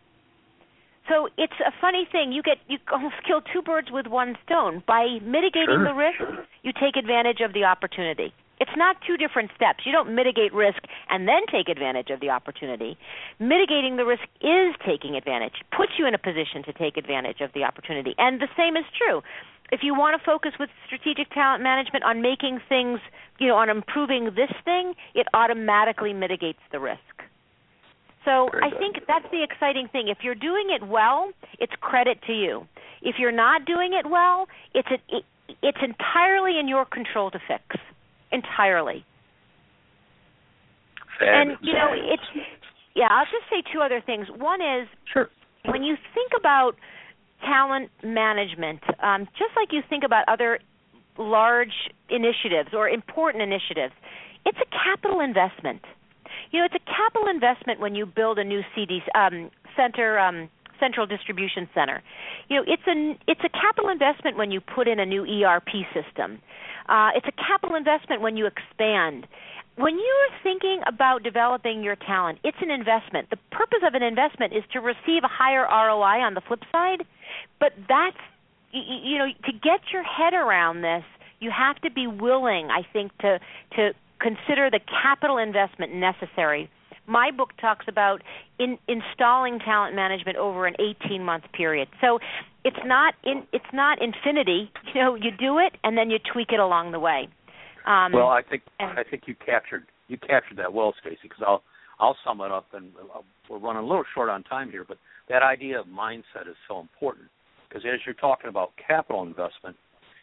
So 1.08 1.28
it's 1.38 1.58
a 1.66 1.72
funny 1.80 2.06
thing. 2.10 2.32
You 2.32 2.42
get 2.42 2.58
you 2.68 2.78
almost 2.92 3.16
kill 3.26 3.40
two 3.40 3.62
birds 3.62 3.88
with 3.90 4.06
one 4.06 4.36
stone 4.44 4.82
by 4.86 5.18
mitigating 5.22 5.76
sure, 5.76 5.84
the 5.84 5.94
risk. 5.94 6.18
Sure. 6.18 6.44
You 6.62 6.72
take 6.72 6.96
advantage 6.96 7.40
of 7.40 7.52
the 7.52 7.64
opportunity. 7.64 8.32
It's 8.60 8.70
not 8.76 8.96
two 9.06 9.16
different 9.16 9.50
steps. 9.54 9.84
You 9.86 9.92
don't 9.92 10.14
mitigate 10.14 10.52
risk 10.52 10.82
and 11.08 11.28
then 11.28 11.46
take 11.50 11.68
advantage 11.68 12.10
of 12.10 12.20
the 12.20 12.30
opportunity. 12.30 12.96
Mitigating 13.38 13.96
the 13.96 14.04
risk 14.04 14.24
is 14.40 14.74
taking 14.84 15.16
advantage, 15.16 15.54
puts 15.76 15.92
you 15.98 16.06
in 16.06 16.14
a 16.14 16.18
position 16.18 16.62
to 16.64 16.72
take 16.72 16.96
advantage 16.96 17.40
of 17.40 17.52
the 17.54 17.64
opportunity. 17.64 18.14
And 18.18 18.40
the 18.40 18.48
same 18.56 18.76
is 18.76 18.84
true. 18.96 19.22
If 19.70 19.80
you 19.82 19.94
want 19.94 20.18
to 20.18 20.24
focus 20.24 20.52
with 20.58 20.70
strategic 20.86 21.30
talent 21.30 21.62
management 21.62 22.04
on 22.04 22.22
making 22.22 22.60
things, 22.68 23.00
you 23.38 23.48
know, 23.48 23.56
on 23.56 23.68
improving 23.68 24.26
this 24.34 24.50
thing, 24.64 24.94
it 25.14 25.26
automatically 25.34 26.12
mitigates 26.12 26.60
the 26.72 26.80
risk. 26.80 27.00
So 28.24 28.50
I 28.62 28.70
think 28.70 28.96
that's 29.06 29.24
the 29.30 29.42
exciting 29.42 29.88
thing. 29.88 30.08
If 30.08 30.18
you're 30.22 30.34
doing 30.34 30.68
it 30.70 30.86
well, 30.86 31.30
it's 31.58 31.72
credit 31.80 32.18
to 32.26 32.32
you. 32.32 32.66
If 33.00 33.16
you're 33.18 33.32
not 33.32 33.64
doing 33.64 33.92
it 33.92 34.08
well, 34.10 34.48
it's 34.74 34.88
a, 34.90 35.16
it, 35.16 35.24
it's 35.62 35.78
entirely 35.82 36.58
in 36.58 36.68
your 36.68 36.84
control 36.84 37.30
to 37.30 37.38
fix 37.46 37.80
entirely. 38.32 39.04
Fabulous. 41.18 41.58
And 41.60 41.66
you 41.66 41.72
know, 41.72 41.88
it's 41.92 42.46
yeah. 42.94 43.08
I'll 43.10 43.24
just 43.24 43.48
say 43.50 43.62
two 43.72 43.80
other 43.80 44.02
things. 44.04 44.26
One 44.36 44.60
is 44.60 44.88
sure 45.12 45.28
when 45.64 45.82
you 45.82 45.96
think 46.14 46.32
about 46.38 46.72
talent 47.40 47.90
management, 48.02 48.80
um, 49.02 49.26
just 49.38 49.52
like 49.56 49.72
you 49.72 49.82
think 49.88 50.04
about 50.04 50.24
other 50.28 50.58
large 51.18 51.90
initiatives 52.10 52.70
or 52.72 52.88
important 52.88 53.42
initiatives, 53.42 53.92
it's 54.46 54.58
a 54.58 54.66
capital 54.70 55.20
investment. 55.20 55.82
You 56.50 56.60
know, 56.60 56.66
it's 56.66 56.74
a 56.74 56.86
capital 56.86 57.28
investment 57.28 57.80
when 57.80 57.94
you 57.94 58.06
build 58.06 58.38
a 58.38 58.44
new 58.44 58.62
CD 58.74 59.00
um, 59.14 59.50
center. 59.76 60.18
Um, 60.18 60.48
central 60.80 61.06
distribution 61.06 61.68
center. 61.74 62.02
You 62.48 62.56
know, 62.56 62.64
it's 62.66 62.82
a 62.86 63.30
it's 63.30 63.40
a 63.44 63.48
capital 63.48 63.90
investment 63.90 64.36
when 64.36 64.50
you 64.50 64.60
put 64.60 64.88
in 64.88 65.00
a 65.00 65.06
new 65.06 65.24
ERP 65.24 65.68
system. 65.92 66.40
Uh, 66.88 67.10
it's 67.14 67.26
a 67.26 67.32
capital 67.32 67.76
investment 67.76 68.22
when 68.22 68.36
you 68.36 68.46
expand. 68.46 69.26
When 69.76 69.94
you're 69.94 70.32
thinking 70.42 70.80
about 70.86 71.22
developing 71.22 71.84
your 71.84 71.94
talent, 71.94 72.38
it's 72.42 72.56
an 72.60 72.70
investment. 72.70 73.30
The 73.30 73.38
purpose 73.52 73.80
of 73.86 73.94
an 73.94 74.02
investment 74.02 74.52
is 74.52 74.64
to 74.72 74.80
receive 74.80 75.22
a 75.22 75.28
higher 75.28 75.62
ROI 75.62 76.24
on 76.24 76.34
the 76.34 76.40
flip 76.40 76.60
side, 76.72 77.04
but 77.60 77.72
that's 77.88 78.16
you, 78.72 79.18
know 79.18 79.28
to 79.44 79.52
get 79.52 79.80
your 79.92 80.02
head 80.02 80.34
around 80.34 80.82
this, 80.82 81.04
you 81.40 81.50
have 81.50 81.80
to 81.82 81.90
be 81.90 82.06
willing, 82.06 82.68
I 82.70 82.82
think, 82.92 83.16
to 83.18 83.38
to 83.76 83.94
consider 84.20 84.68
the 84.68 84.80
capital 84.80 85.38
investment 85.38 85.94
necessary 85.94 86.68
my 87.08 87.30
book 87.30 87.56
talks 87.60 87.86
about 87.88 88.22
in, 88.58 88.78
installing 88.86 89.58
talent 89.58 89.96
management 89.96 90.36
over 90.36 90.66
an 90.66 90.74
18 90.78 91.24
month 91.24 91.44
period. 91.52 91.88
So 92.00 92.20
it's 92.68 92.84
not 92.84 93.14
in 93.24 93.44
it's 93.52 93.72
not 93.72 93.98
infinity. 94.02 94.70
You 94.94 95.02
know, 95.02 95.14
you 95.14 95.30
do 95.38 95.58
it 95.58 95.72
and 95.82 95.96
then 95.96 96.10
you 96.10 96.18
tweak 96.32 96.48
it 96.52 96.60
along 96.60 96.92
the 96.92 97.00
way. 97.00 97.28
Um, 97.86 98.12
well, 98.12 98.28
I 98.28 98.42
think 98.42 98.62
and, 98.78 98.98
I 98.98 99.02
think 99.02 99.22
you 99.26 99.34
captured 99.34 99.84
you 100.08 100.18
captured 100.18 100.58
that 100.58 100.72
well, 100.72 100.94
Stacy. 101.00 101.18
Because 101.22 101.42
I'll 101.46 101.62
I'll 101.98 102.16
sum 102.24 102.40
it 102.42 102.52
up, 102.52 102.66
and 102.74 102.92
we're 103.48 103.58
running 103.58 103.82
a 103.82 103.86
little 103.86 104.04
short 104.14 104.28
on 104.28 104.42
time 104.44 104.70
here. 104.70 104.84
But 104.86 104.98
that 105.30 105.42
idea 105.42 105.80
of 105.80 105.86
mindset 105.86 106.46
is 106.48 106.56
so 106.68 106.78
important 106.80 107.28
because 107.68 107.84
as 107.86 108.00
you're 108.04 108.14
talking 108.14 108.48
about 108.48 108.72
capital 108.86 109.22
investment, 109.22 109.76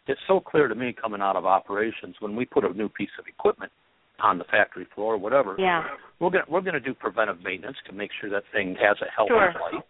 it's 0.06 0.20
so 0.28 0.38
clear 0.38 0.68
to 0.68 0.74
me 0.74 0.94
coming 0.94 1.20
out 1.20 1.36
of 1.36 1.46
operations 1.46 2.14
when 2.20 2.36
we 2.36 2.44
put 2.44 2.64
a 2.64 2.72
new 2.72 2.88
piece 2.88 3.10
of 3.18 3.26
equipment 3.26 3.72
on 4.20 4.38
the 4.38 4.44
factory 4.44 4.86
floor 4.94 5.14
or 5.14 5.18
whatever. 5.18 5.56
Yeah. 5.58 5.84
We're 6.20 6.30
gonna 6.30 6.44
we're 6.48 6.60
gonna 6.62 6.80
do 6.80 6.94
preventive 6.94 7.42
maintenance 7.42 7.76
to 7.86 7.92
make 7.92 8.10
sure 8.20 8.30
that 8.30 8.44
thing 8.52 8.76
has 8.80 8.96
a 9.02 9.10
healthy 9.14 9.30
sure. 9.30 9.54
life. 9.72 9.84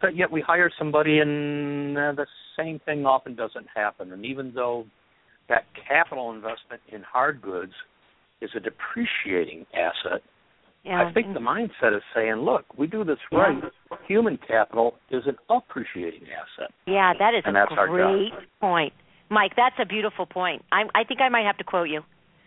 But 0.00 0.16
yet 0.16 0.30
we 0.30 0.40
hire 0.40 0.70
somebody 0.78 1.18
and 1.18 1.96
uh, 1.96 2.12
the 2.12 2.26
same 2.58 2.80
thing 2.84 3.06
often 3.06 3.34
doesn't 3.34 3.66
happen. 3.74 4.12
And 4.12 4.24
even 4.24 4.52
though 4.54 4.86
that 5.48 5.64
capital 5.88 6.32
investment 6.32 6.82
in 6.88 7.02
hard 7.02 7.40
goods 7.42 7.72
is 8.40 8.50
a 8.56 8.60
depreciating 8.60 9.66
asset, 9.74 10.22
yeah. 10.84 11.02
I 11.02 11.12
think 11.12 11.34
the 11.34 11.40
mindset 11.40 11.96
is 11.96 12.02
saying, 12.14 12.36
look, 12.36 12.64
we 12.78 12.86
do 12.86 13.02
this 13.02 13.18
right. 13.32 13.58
Yeah. 13.60 13.96
Human 14.06 14.38
capital 14.46 14.94
is 15.10 15.24
an 15.26 15.36
appreciating 15.50 16.22
asset. 16.30 16.70
Yeah, 16.86 17.12
that 17.18 17.34
is 17.34 17.42
and 17.44 17.56
a 17.56 17.66
great 17.88 18.30
point. 18.60 18.92
Mike, 19.28 19.52
that's 19.56 19.74
a 19.82 19.84
beautiful 19.84 20.26
point. 20.26 20.64
I, 20.70 20.82
I 20.94 21.02
think 21.02 21.20
I 21.20 21.28
might 21.28 21.44
have 21.44 21.56
to 21.58 21.64
quote 21.64 21.88
you. 21.88 22.02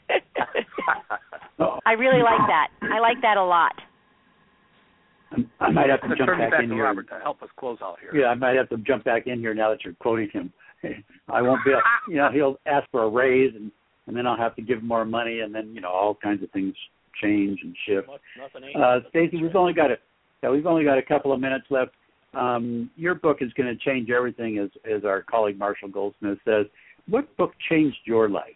I 1.59 1.91
really 1.93 2.23
like 2.23 2.47
that. 2.47 2.69
I 2.81 2.99
like 2.99 3.21
that 3.21 3.35
a 3.35 3.43
lot. 3.43 3.73
I 5.59 5.71
might 5.71 5.89
have 5.89 6.01
to 6.01 6.15
jump 6.15 6.31
back, 6.37 6.51
back 6.51 6.63
in 6.63 6.71
here. 6.71 6.83
Robert 6.83 7.07
to 7.09 7.19
help 7.21 7.41
us 7.43 7.49
close 7.57 7.77
out 7.81 7.97
here. 7.99 8.21
Yeah, 8.21 8.27
I 8.27 8.35
might 8.35 8.55
have 8.55 8.69
to 8.69 8.77
jump 8.77 9.03
back 9.03 9.27
in 9.27 9.39
here 9.39 9.53
now 9.53 9.69
that 9.69 9.83
you're 9.83 9.93
quoting 9.95 10.29
him. 10.31 10.51
I 11.29 11.41
won't 11.41 11.63
be, 11.63 11.71
you 12.09 12.17
know, 12.17 12.29
he'll 12.31 12.57
ask 12.65 12.89
for 12.91 13.03
a 13.03 13.09
raise, 13.09 13.53
and 13.55 13.71
and 14.07 14.17
then 14.17 14.25
I'll 14.25 14.37
have 14.37 14.55
to 14.55 14.61
give 14.61 14.79
him 14.79 14.87
more 14.87 15.05
money, 15.05 15.41
and 15.41 15.53
then 15.53 15.73
you 15.73 15.81
know 15.81 15.89
all 15.89 16.15
kinds 16.15 16.41
of 16.43 16.49
things 16.51 16.73
change 17.21 17.59
and 17.63 17.75
shift. 17.85 18.07
Uh, 18.75 18.99
Stacy, 19.09 19.41
we've 19.41 19.55
only 19.55 19.73
got 19.73 19.91
a 19.91 19.95
yeah, 20.41 20.49
we've 20.49 20.65
only 20.65 20.83
got 20.83 20.97
a 20.97 21.03
couple 21.03 21.31
of 21.31 21.39
minutes 21.39 21.65
left. 21.69 21.91
Um, 22.33 22.89
your 22.95 23.15
book 23.15 23.37
is 23.41 23.51
going 23.53 23.67
to 23.67 23.83
change 23.83 24.09
everything, 24.09 24.57
as 24.57 24.69
as 24.89 25.03
our 25.03 25.21
colleague 25.21 25.57
Marshall 25.57 25.89
Goldsmith 25.89 26.39
says. 26.45 26.65
What 27.07 27.35
book 27.37 27.53
changed 27.69 27.97
your 28.05 28.29
life? 28.29 28.53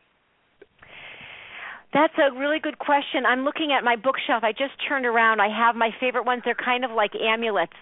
That's 1.94 2.14
a 2.18 2.34
really 2.38 2.60
good 2.60 2.80
question. 2.80 3.26
I'm 3.28 3.44
looking 3.44 3.72
at 3.78 3.84
my 3.84 3.96
bookshelf. 3.96 4.44
I 4.44 4.52
just 4.52 4.74
turned 4.88 5.06
around. 5.06 5.42
I 5.42 5.48
have 5.48 5.76
my 5.76 5.92
favorite 6.00 6.26
ones. 6.26 6.42
They're 6.44 6.56
kind 6.56 6.84
of 6.84 6.92
like 6.92 7.12
amulets. 7.16 7.78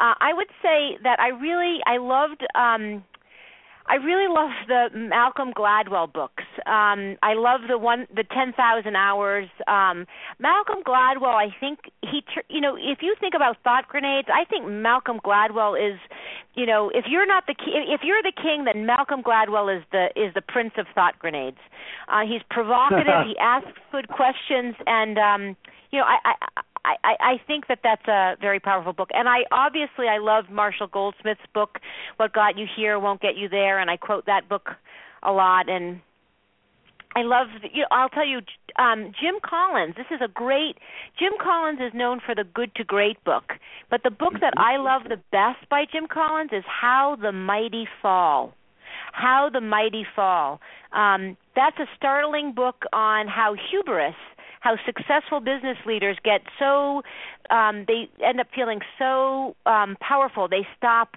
Uh, 0.00 0.14
I 0.18 0.32
would 0.32 0.48
say 0.62 0.96
that 1.02 1.20
I 1.20 1.28
really 1.28 1.78
I 1.86 1.98
loved 1.98 2.42
um 2.54 3.04
I 3.86 3.96
really 3.96 4.32
love 4.32 4.50
the 4.68 4.88
Malcolm 4.96 5.52
Gladwell 5.52 6.12
books. 6.12 6.44
Um, 6.66 7.16
I 7.22 7.34
love 7.34 7.62
the 7.68 7.78
one, 7.78 8.06
the 8.14 8.24
Ten 8.24 8.52
Thousand 8.52 8.96
Hours. 8.96 9.48
Um, 9.66 10.06
Malcolm 10.38 10.82
Gladwell, 10.86 11.34
I 11.34 11.54
think 11.58 11.90
he, 12.02 12.22
you 12.48 12.60
know, 12.60 12.76
if 12.76 12.98
you 13.02 13.14
think 13.18 13.34
about 13.34 13.56
thought 13.64 13.88
grenades, 13.88 14.28
I 14.32 14.44
think 14.44 14.68
Malcolm 14.68 15.18
Gladwell 15.24 15.74
is, 15.74 15.98
you 16.54 16.66
know, 16.66 16.90
if 16.94 17.06
you're 17.08 17.26
not 17.26 17.44
the 17.46 17.54
if 17.66 18.00
you're 18.04 18.22
the 18.22 18.32
king, 18.34 18.64
then 18.64 18.86
Malcolm 18.86 19.22
Gladwell 19.22 19.76
is 19.76 19.82
the 19.90 20.08
is 20.16 20.32
the 20.34 20.42
prince 20.42 20.72
of 20.78 20.86
thought 20.94 21.18
grenades. 21.18 21.58
Uh, 22.08 22.22
he's 22.26 22.42
provocative. 22.50 23.14
he 23.26 23.36
asks 23.38 23.78
good 23.90 24.08
questions, 24.08 24.74
and 24.86 25.18
um, 25.18 25.56
you 25.90 25.98
know, 25.98 26.04
I, 26.04 26.34
I 26.56 26.62
I, 26.84 27.16
I 27.20 27.40
think 27.46 27.68
that 27.68 27.80
that's 27.82 28.06
a 28.08 28.36
very 28.40 28.58
powerful 28.58 28.92
book, 28.92 29.10
and 29.14 29.28
I 29.28 29.44
obviously 29.52 30.08
I 30.08 30.18
love 30.18 30.46
Marshall 30.50 30.88
Goldsmith's 30.88 31.46
book, 31.54 31.78
"What 32.16 32.32
Got 32.32 32.58
You 32.58 32.66
Here 32.76 32.98
Won't 32.98 33.20
Get 33.20 33.36
You 33.36 33.48
There," 33.48 33.78
and 33.78 33.90
I 33.90 33.96
quote 33.96 34.26
that 34.26 34.48
book 34.48 34.70
a 35.22 35.32
lot. 35.32 35.68
And 35.68 36.00
I 37.14 37.22
love, 37.22 37.48
you 37.72 37.82
know, 37.82 37.88
I'll 37.90 38.08
tell 38.08 38.26
you, 38.26 38.40
um, 38.76 39.12
Jim 39.20 39.36
Collins. 39.44 39.94
This 39.96 40.06
is 40.10 40.20
a 40.22 40.28
great. 40.28 40.76
Jim 41.18 41.32
Collins 41.40 41.78
is 41.80 41.92
known 41.94 42.20
for 42.24 42.34
the 42.34 42.44
Good 42.44 42.74
to 42.76 42.84
Great 42.84 43.22
book, 43.24 43.52
but 43.90 44.02
the 44.02 44.10
book 44.10 44.34
that 44.40 44.54
I 44.56 44.76
love 44.78 45.02
the 45.04 45.20
best 45.30 45.68
by 45.68 45.84
Jim 45.90 46.06
Collins 46.08 46.50
is 46.52 46.64
How 46.66 47.16
the 47.20 47.32
Mighty 47.32 47.86
Fall. 48.00 48.54
How 49.12 49.50
the 49.52 49.60
Mighty 49.60 50.06
Fall. 50.16 50.60
Um, 50.92 51.36
that's 51.54 51.78
a 51.78 51.86
startling 51.96 52.52
book 52.52 52.84
on 52.92 53.28
how 53.28 53.54
hubris 53.70 54.14
how 54.62 54.76
successful 54.86 55.40
business 55.40 55.76
leaders 55.84 56.16
get 56.24 56.40
so 56.58 57.02
um, 57.50 57.84
they 57.88 58.08
end 58.24 58.40
up 58.40 58.46
feeling 58.54 58.80
so 58.98 59.56
um, 59.66 59.96
powerful 60.00 60.48
they 60.48 60.66
stop 60.76 61.16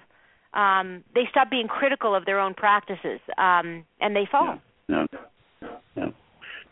um, 0.56 1.04
they 1.14 1.24
stop 1.30 1.50
being 1.50 1.68
critical 1.68 2.14
of 2.14 2.24
their 2.24 2.40
own 2.40 2.54
practices 2.54 3.20
um, 3.38 3.84
and 4.00 4.16
they 4.16 4.26
fall. 4.30 4.58
Yeah. 4.88 5.06
Yeah. 5.12 5.76
yeah. 5.96 6.06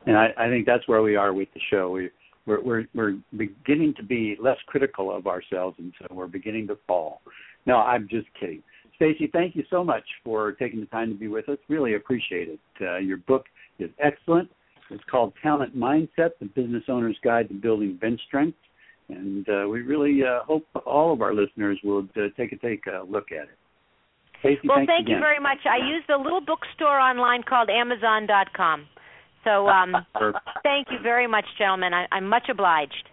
And 0.06 0.16
I, 0.16 0.28
I 0.36 0.48
think 0.48 0.66
that's 0.66 0.88
where 0.88 1.02
we 1.02 1.16
are 1.16 1.32
with 1.32 1.48
the 1.54 1.60
show. 1.70 1.90
We 1.90 2.10
we're, 2.46 2.62
we're 2.62 2.84
we're 2.94 3.16
beginning 3.36 3.94
to 3.96 4.02
be 4.02 4.36
less 4.40 4.58
critical 4.66 5.14
of 5.14 5.26
ourselves, 5.26 5.76
and 5.78 5.92
so 5.98 6.14
we're 6.14 6.26
beginning 6.26 6.66
to 6.68 6.78
fall. 6.86 7.22
No, 7.66 7.76
I'm 7.76 8.06
just 8.08 8.26
kidding. 8.38 8.62
Stacy, 8.96 9.30
thank 9.32 9.56
you 9.56 9.64
so 9.70 9.82
much 9.82 10.04
for 10.22 10.52
taking 10.52 10.80
the 10.80 10.86
time 10.86 11.10
to 11.10 11.18
be 11.18 11.28
with 11.28 11.48
us. 11.48 11.58
Really 11.68 11.94
appreciate 11.94 12.48
it. 12.48 12.60
Uh, 12.80 12.98
your 12.98 13.16
book 13.16 13.46
is 13.78 13.90
excellent. 13.98 14.50
It's 14.90 15.04
called 15.10 15.32
Talent 15.42 15.76
Mindset: 15.76 16.30
The 16.40 16.46
Business 16.54 16.84
Owner's 16.88 17.16
Guide 17.24 17.48
to 17.48 17.54
Building 17.54 17.96
Bench 18.00 18.20
Strength, 18.26 18.58
and 19.08 19.48
uh, 19.48 19.68
we 19.68 19.82
really 19.82 20.22
uh, 20.22 20.44
hope 20.44 20.66
all 20.86 21.12
of 21.12 21.22
our 21.22 21.34
listeners 21.34 21.78
will 21.82 22.06
uh, 22.16 22.28
take 22.36 22.52
a 22.52 22.56
take 22.56 22.84
a 22.86 23.04
look 23.04 23.32
at 23.32 23.44
it. 23.44 23.58
Stacy, 24.40 24.60
well, 24.68 24.84
thank 24.86 25.06
again. 25.06 25.16
you 25.16 25.18
very 25.20 25.40
much. 25.40 25.58
I 25.64 25.78
use 25.78 26.04
the 26.06 26.16
little 26.16 26.40
bookstore 26.40 27.00
online 27.00 27.42
called 27.48 27.70
Amazon.com. 27.70 28.86
So 29.42 29.68
um, 29.68 29.94
thank 30.62 30.88
you 30.90 30.98
very 31.02 31.26
much, 31.26 31.46
gentlemen. 31.58 31.94
I, 31.94 32.06
I'm 32.12 32.28
much 32.28 32.48
obliged. 32.50 33.08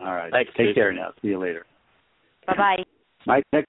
All 0.00 0.14
right. 0.14 0.32
Thanks. 0.32 0.50
Take 0.56 0.74
care 0.74 0.92
now. 0.92 1.12
See 1.22 1.28
you 1.28 1.38
later. 1.38 1.66
Bye 2.46 2.56
bye. 2.56 2.84
Mike, 3.26 3.44
next 3.52 3.68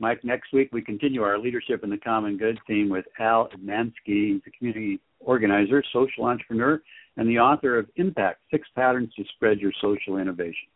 Mike, 0.00 0.24
next 0.24 0.52
week 0.52 0.70
we 0.72 0.82
continue 0.82 1.22
our 1.22 1.38
Leadership 1.38 1.82
in 1.84 1.90
the 1.90 1.96
Common 1.96 2.36
Good 2.36 2.58
theme 2.66 2.88
with 2.88 3.04
Al 3.18 3.48
Etmanski. 3.48 3.92
He's 4.06 4.40
a 4.46 4.50
community 4.50 5.00
organizer, 5.20 5.82
social 5.92 6.24
entrepreneur, 6.24 6.80
and 7.16 7.28
the 7.28 7.38
author 7.38 7.78
of 7.78 7.88
Impact 7.96 8.40
Six 8.50 8.66
Patterns 8.74 9.12
to 9.16 9.24
Spread 9.34 9.58
Your 9.58 9.72
Social 9.80 10.18
Innovation. 10.18 10.68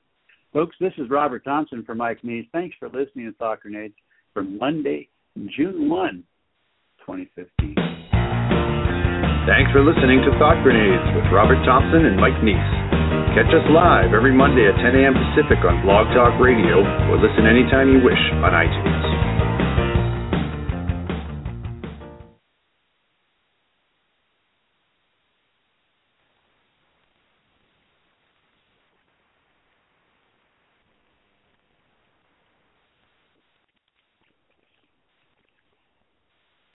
Folks, 0.53 0.77
this 0.81 0.93
is 0.99 1.09
Robert 1.09 1.45
Thompson 1.45 1.83
for 1.85 1.95
Mike 1.95 2.23
Neiss. 2.23 2.47
Thanks 2.53 2.77
for 2.79 2.89
listening 2.89 3.27
to 3.27 3.33
Thought 3.39 3.61
Grenades 3.61 3.95
for 4.35 4.43
Monday, 4.43 5.09
June 5.57 5.89
1, 5.89 6.25
2015. 7.01 7.75
Thanks 9.49 9.73
for 9.73 9.83
listening 9.83 10.21
to 10.23 10.31
Thought 10.39 10.63
Grenades 10.63 11.03
with 11.17 11.25
Robert 11.33 11.59
Thompson 11.65 12.05
and 12.05 12.21
Mike 12.21 12.37
Neiss. 12.45 12.69
Catch 13.35 13.49
us 13.49 13.65
live 13.73 14.13
every 14.13 14.37
Monday 14.37 14.69
at 14.69 14.77
10 14.77 14.93
a.m. 14.93 15.17
Pacific 15.17 15.65
on 15.65 15.81
Blog 15.83 16.13
Talk 16.13 16.37
Radio 16.37 16.85
or 17.09 17.17
listen 17.17 17.49
anytime 17.49 17.89
you 17.89 18.05
wish 18.05 18.21
on 18.45 18.53
iTunes. 18.53 19.32